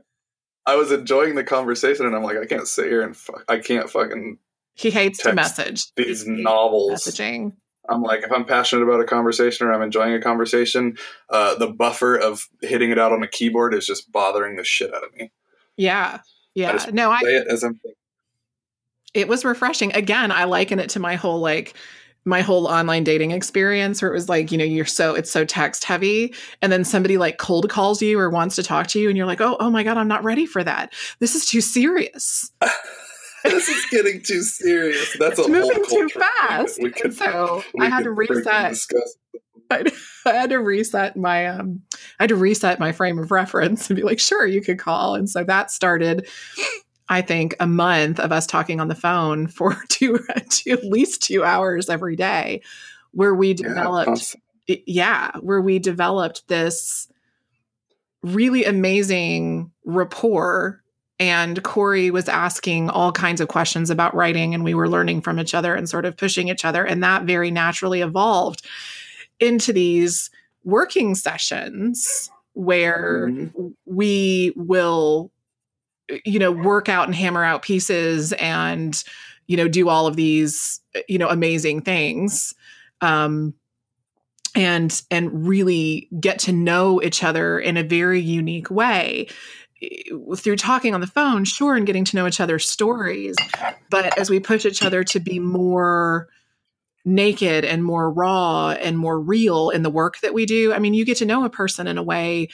[0.66, 3.58] I was enjoying the conversation, and I'm like, I can't sit here and fuck, I
[3.58, 4.38] can't fucking
[4.74, 6.92] he hates to message these He novels.
[7.04, 7.52] messaging.
[7.88, 10.96] I'm like, if I'm passionate about a conversation or I'm enjoying a conversation,
[11.28, 14.94] uh, the buffer of hitting it out on a keyboard is just bothering the shit
[14.94, 15.32] out of me.
[15.76, 16.18] Yeah.
[16.18, 16.20] I
[16.54, 16.72] Yeah.
[16.72, 17.80] just no, I Say it as I'm
[19.12, 19.92] it was refreshing.
[19.94, 21.74] Again, I liken it to my whole like
[22.24, 25.44] my whole online dating experience where it was like, you know, you're so it's so
[25.44, 29.08] text heavy and then somebody like cold calls you or wants to talk to you
[29.08, 30.92] and you're like, "Oh, oh my god, I'm not ready for that.
[31.18, 32.50] This is too serious."
[33.44, 35.16] this is getting too serious.
[35.18, 36.82] That's it's a whole moving too culture thing that fast.
[36.82, 38.76] We could, so we I had to reset.
[39.72, 39.84] I
[40.26, 41.82] had to reset my um
[42.18, 45.14] I had to reset my frame of reference and be like, sure, you could call.
[45.14, 46.28] And so that started,
[47.10, 51.22] I think, a month of us talking on the phone for two, two at least
[51.22, 52.62] two hours every day,
[53.12, 54.42] where we Yeah, developed constant.
[54.86, 57.08] yeah, where we developed this
[58.22, 60.82] really amazing rapport.
[61.18, 65.38] And Corey was asking all kinds of questions about writing, and we were learning from
[65.38, 66.82] each other and sort of pushing each other.
[66.84, 68.66] And that very naturally evolved
[69.38, 70.30] into these
[70.64, 73.74] working sessions where Mhm.
[73.86, 75.30] we will,
[76.24, 79.02] you know, work out and hammer out pieces and,
[79.46, 82.54] you know, do all of these, you know, amazing things.
[83.00, 83.54] Um,
[84.54, 89.28] and and really get to know each other in a very unique way
[90.36, 93.36] through talking on the phone sure and getting to know each other's stories
[93.90, 96.28] but as we push each other to be more
[97.04, 100.94] naked and more raw and more real in the work that we do i mean
[100.94, 102.48] you get to know a person in a way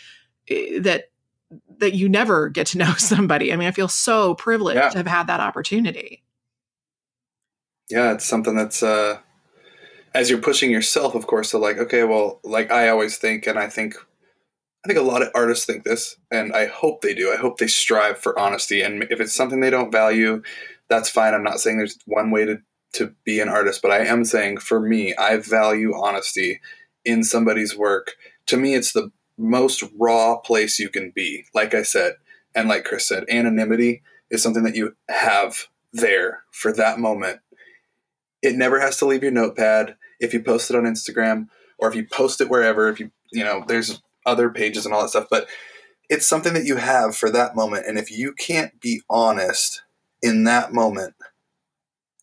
[0.48, 1.04] that
[1.78, 3.52] that you never get to know somebody.
[3.52, 4.88] I mean i feel so privileged Yeah.
[4.90, 6.22] to have had that opportunity.
[7.88, 9.18] Yeah it's something that's uh
[10.14, 13.58] as you're pushing yourself of course to like okay well like i always think and
[13.58, 13.94] i think
[14.84, 17.32] i think a lot of artists think this and i hope they do.
[17.32, 20.42] I hope they strive for honesty and if it's something they don't value
[20.88, 21.34] that's fine.
[21.34, 22.58] I'm not saying there's one way to
[22.94, 26.60] to be an artist but i am saying for me i value honesty
[27.04, 28.14] in somebody's work.
[28.46, 32.14] To me it's the most raw place you can be like i said
[32.54, 37.40] and like chris said anonymity is something that you have there for that moment
[38.42, 41.94] it never has to leave your notepad if you post it on Instagram or if
[41.94, 45.26] you post it wherever, if you, you know, there's other pages and all that stuff,
[45.30, 45.46] but
[46.08, 47.86] it's something that you have for that moment.
[47.86, 49.82] And if you can't be honest
[50.22, 51.14] in that moment,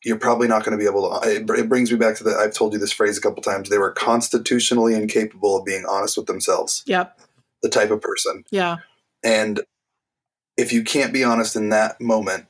[0.03, 1.29] you're probably not going to be able to.
[1.29, 3.69] It, it brings me back to the, I've told you this phrase a couple times.
[3.69, 7.19] They were constitutionally incapable of being honest with themselves, yep
[7.63, 8.43] the type of person.
[8.51, 8.77] yeah
[9.23, 9.61] And
[10.57, 12.45] if you can't be honest in that moment,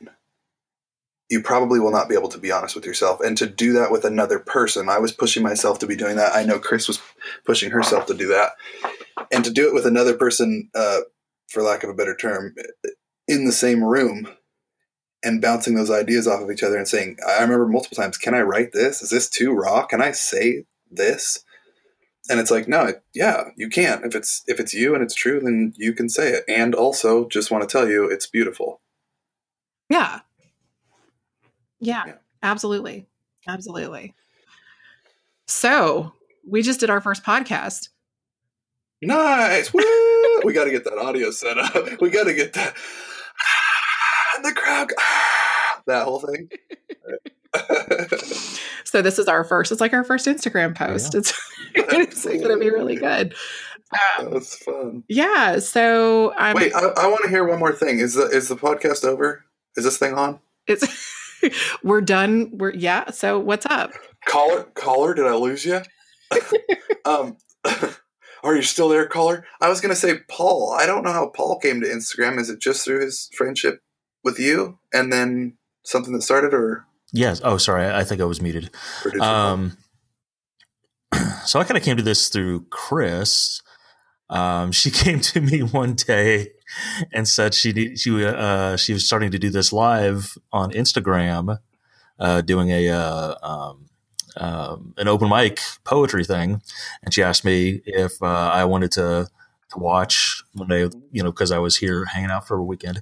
[1.29, 3.21] you probably will not be able to be honest with yourself.
[3.21, 6.35] And to do that with another person, I was pushing myself to be doing that.
[6.35, 7.01] I know Chris was
[7.45, 8.51] pushing herself to do that.
[9.31, 10.99] And to do it with another person, uh,
[11.49, 12.53] for lack of a better term,
[13.27, 14.27] in the same room
[15.23, 18.33] and bouncing those ideas off of each other and saying, I remember multiple times, can
[18.33, 19.01] I write this?
[19.01, 19.85] Is this too raw?
[19.85, 21.43] Can I say this?
[22.29, 24.03] And it's like, no, yeah, you can.
[24.05, 26.45] If it's if it's you and it's true, then you can say it.
[26.47, 28.79] And also, just want to tell you, it's beautiful.
[29.89, 30.21] Yeah.
[31.79, 32.13] Yeah, Yeah.
[32.41, 33.07] absolutely.
[33.47, 34.13] Absolutely.
[35.47, 36.13] So
[36.47, 37.89] we just did our first podcast.
[39.01, 39.73] Nice.
[39.73, 39.81] Woo!
[40.45, 41.99] we got to get that audio set up.
[42.01, 42.75] We got to get that.
[44.43, 44.89] The crowd.
[45.87, 46.49] that whole thing.
[48.93, 51.15] So this is our first, it's like our first Instagram post.
[51.15, 51.33] It's,
[51.73, 53.33] it's going to be really good.
[54.19, 55.03] Um, That's fun.
[55.07, 55.57] yeah.
[55.57, 57.97] So I'm, Wait, I, I want to hear one more thing.
[57.97, 59.45] Is the is the podcast over?
[59.75, 60.39] Is this thing on?
[60.67, 60.85] it's,
[61.83, 62.51] we're done.
[62.53, 63.09] We're, yeah.
[63.09, 63.93] So what's up?
[64.27, 65.81] Caller, caller, did I lose you?
[67.05, 67.37] um,
[68.43, 69.43] are you still there, caller?
[69.59, 70.71] I was gonna say Paul.
[70.79, 72.39] I don't know how Paul came to Instagram.
[72.39, 73.81] Is it just through his friendship
[74.23, 77.39] with you, and then something that started, or, Yes.
[77.43, 77.87] Oh, sorry.
[77.87, 78.71] I think I was muted.
[79.05, 79.23] or did you?
[79.23, 79.77] Um,
[81.45, 83.61] so I kind of came to this through Chris.
[84.29, 86.49] Um, she came to me one day
[87.13, 91.59] and said she need, she uh, she was starting to do this live on Instagram,
[92.19, 93.85] uh, doing a uh, um,
[94.35, 96.63] um, an open mic poetry thing,
[97.03, 99.29] and she asked me if uh, I wanted to
[99.69, 103.01] to watch one day, you know because I was here hanging out for a weekend.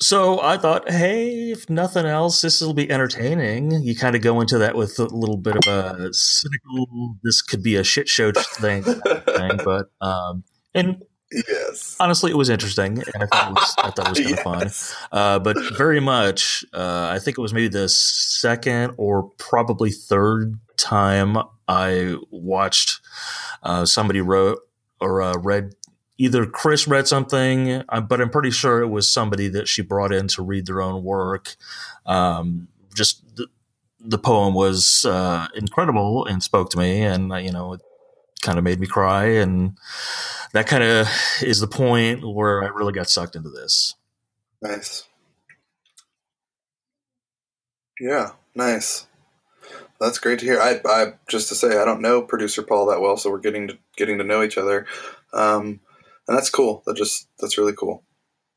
[0.00, 3.70] So I thought, hey, if nothing else, this will be entertaining.
[3.82, 7.62] You kind of go into that with a little bit of a cynical, this could
[7.62, 10.42] be a shit show thing, thing but um,
[10.74, 11.96] and yes.
[12.00, 14.40] honestly, it was interesting, and I thought it was, I thought it was kind of
[14.40, 15.08] fun.
[15.12, 20.58] Uh, but very much, uh, I think it was maybe the second or probably third
[20.76, 21.36] time
[21.68, 23.00] I watched
[23.62, 24.58] uh, somebody wrote
[25.00, 25.74] or uh, read.
[26.16, 30.12] Either Chris read something, uh, but I'm pretty sure it was somebody that she brought
[30.12, 31.56] in to read their own work.
[32.06, 33.48] Um, just the,
[33.98, 37.80] the poem was uh, incredible and spoke to me, and uh, you know, it
[38.42, 39.76] kind of made me cry, and
[40.52, 41.08] that kind of
[41.42, 43.94] is the point where I really got sucked into this.
[44.62, 45.08] Nice.
[48.00, 49.06] Yeah, nice.
[50.00, 50.60] That's great to hear.
[50.60, 53.68] I, I just to say I don't know producer Paul that well, so we're getting
[53.68, 54.86] to getting to know each other,
[55.32, 55.80] um,
[56.28, 56.82] and that's cool.
[56.86, 58.04] That just that's really cool.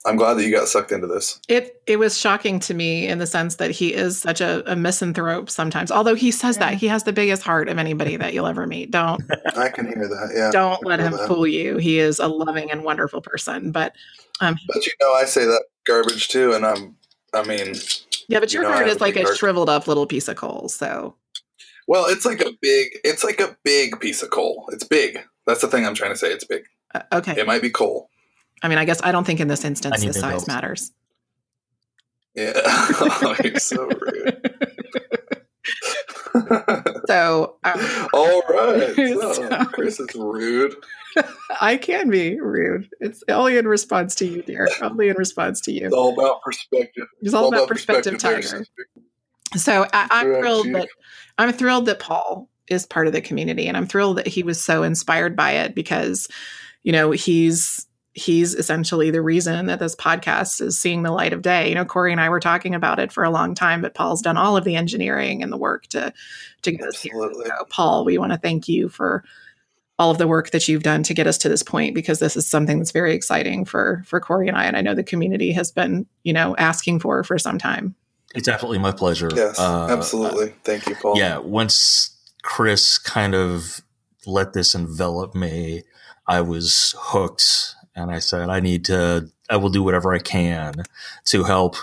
[0.05, 1.39] I'm glad that you got sucked into this.
[1.49, 4.76] It it was shocking to me in the sense that he is such a, a
[4.76, 5.91] misanthrope sometimes.
[5.91, 8.91] Although he says that he has the biggest heart of anybody that you'll ever meet.
[8.91, 9.22] Don't
[9.57, 10.32] I can hear that.
[10.34, 10.51] Yeah.
[10.51, 11.28] Don't let him that.
[11.28, 11.78] fool you.
[11.78, 13.72] He is a loving and wonderful person.
[13.72, 13.93] But
[14.39, 16.95] um, but you know, I say that garbage too, and I'm.
[17.34, 17.76] I mean.
[18.30, 19.38] Yeah, but your you know, heart is like a heart.
[19.38, 20.70] shriveled up little piece of coal.
[20.70, 21.15] So.
[21.88, 22.88] Well, it's like a big.
[23.03, 24.70] It's like a big piece of coal.
[24.72, 25.20] It's big.
[25.45, 26.32] That's the thing I'm trying to say.
[26.32, 26.63] It's big.
[26.93, 27.39] Uh, okay.
[27.39, 28.09] It might be coal.
[28.61, 30.91] I mean, I guess I don't think in this instance the size matters.
[32.33, 32.53] Yeah.
[32.55, 34.67] oh, you're so rude.
[37.07, 38.95] so, um, all right.
[38.95, 40.75] So, so, Chris is rude.
[41.59, 42.89] I can be rude.
[42.99, 44.69] It's only in response to you, dear.
[44.81, 45.85] Only in response to you.
[45.85, 47.07] It's all about perspective.
[47.21, 48.65] It's all, it's all about, about, perspective, perspective Tiger.
[49.55, 50.89] So I, am thrilled that
[51.38, 54.61] I'm thrilled that Paul is part of the community, and I'm thrilled that he was
[54.61, 56.27] so inspired by it because,
[56.88, 61.41] you know, he's he's essentially the reason that this podcast is seeing the light of
[61.41, 61.67] day.
[61.67, 64.21] You know, Corey and I were talking about it for a long time, but Paul's
[64.21, 66.13] done all of the engineering and the work to
[66.61, 67.11] to get us here.
[67.13, 69.25] So, Paul, we want to thank you for
[69.99, 72.38] all of the work that you've done to get us to this point because this
[72.38, 75.51] is something that's very exciting for for Corey and I, and I know the community
[75.51, 77.95] has been you know asking for for some time.
[78.33, 79.29] It's definitely my pleasure.
[79.35, 80.53] Yes, uh, absolutely.
[80.63, 81.17] Thank you, Paul.
[81.17, 83.81] Yeah, once Chris kind of
[84.25, 85.83] let this envelop me,
[86.28, 90.84] I was hooked and I said, I need to, I will do whatever I can
[91.25, 91.75] to help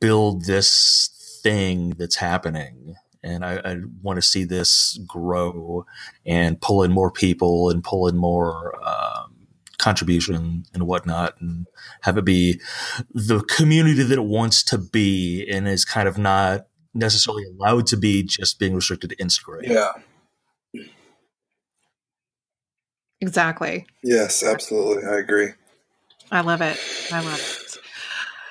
[0.00, 2.96] build this thing that's happening.
[3.22, 5.86] And I, I want to see this grow
[6.24, 9.34] and pull in more people and pull in more um,
[9.78, 11.66] contribution and whatnot and
[12.02, 12.60] have it be
[13.12, 17.96] the community that it wants to be and is kind of not necessarily allowed to
[17.96, 19.62] be just being restricted to Instagram.
[19.62, 19.92] Yeah.
[23.20, 23.86] Exactly.
[24.02, 25.04] Yes, absolutely.
[25.04, 25.50] I agree.
[26.30, 26.78] I love it.
[27.12, 27.68] I love it.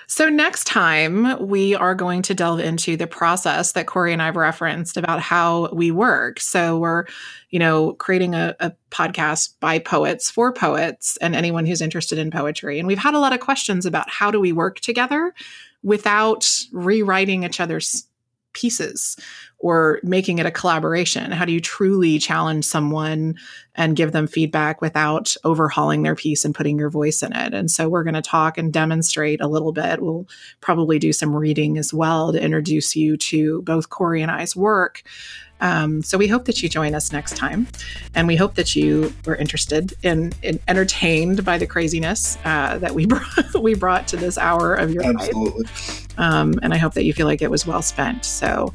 [0.09, 4.35] So, next time, we are going to delve into the process that Corey and I've
[4.35, 6.39] referenced about how we work.
[6.39, 7.05] So, we're,
[7.51, 12.31] you know, creating a, a, podcast by poets for poets and anyone who's interested in
[12.31, 12.79] poetry.
[12.79, 15.33] And we've had a lot of questions about how do we work together
[15.83, 18.07] without rewriting each other's
[18.53, 19.17] pieces
[19.59, 21.31] or making it a collaboration?
[21.31, 23.35] How do you truly challenge someone
[23.75, 27.53] and give them feedback without overhauling their piece and putting your voice in it?
[27.53, 30.01] And so we're going to talk and demonstrate a little bit.
[30.01, 30.27] We'll
[30.61, 35.03] probably do some reading as well to introduce you to both Corey and I's work.
[35.61, 37.67] Um, so we hope that you join us next time,
[38.15, 42.93] and we hope that you were interested in, in entertained by the craziness uh, that
[42.93, 45.63] we brought, we brought to this hour of your Absolutely.
[45.63, 46.19] life.
[46.19, 48.25] Um, and I hope that you feel like it was well spent.
[48.25, 48.73] So,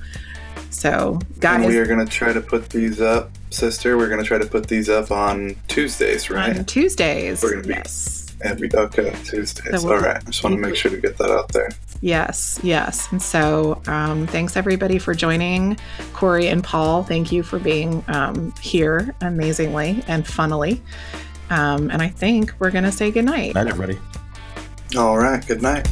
[0.71, 3.97] so guys, and we are going to try to put these up, sister.
[3.97, 6.57] We're going to try to put these up on Tuesdays, right?
[6.59, 7.43] On Tuesdays.
[7.43, 8.22] We're going to be yes.
[8.43, 9.81] Every okay Tuesdays.
[9.81, 10.17] So we'll, All right.
[10.17, 11.71] I just want to make sure to get that out there.
[12.01, 13.11] Yes, yes.
[13.13, 15.77] And so, um, thanks everybody for joining.
[16.13, 20.83] Corey and Paul, thank you for being um, here amazingly and funnily.
[21.51, 23.55] Um, and I think we're going to say goodnight.
[23.55, 23.99] Good night, everybody.
[24.97, 25.47] All right.
[25.47, 25.87] Good night.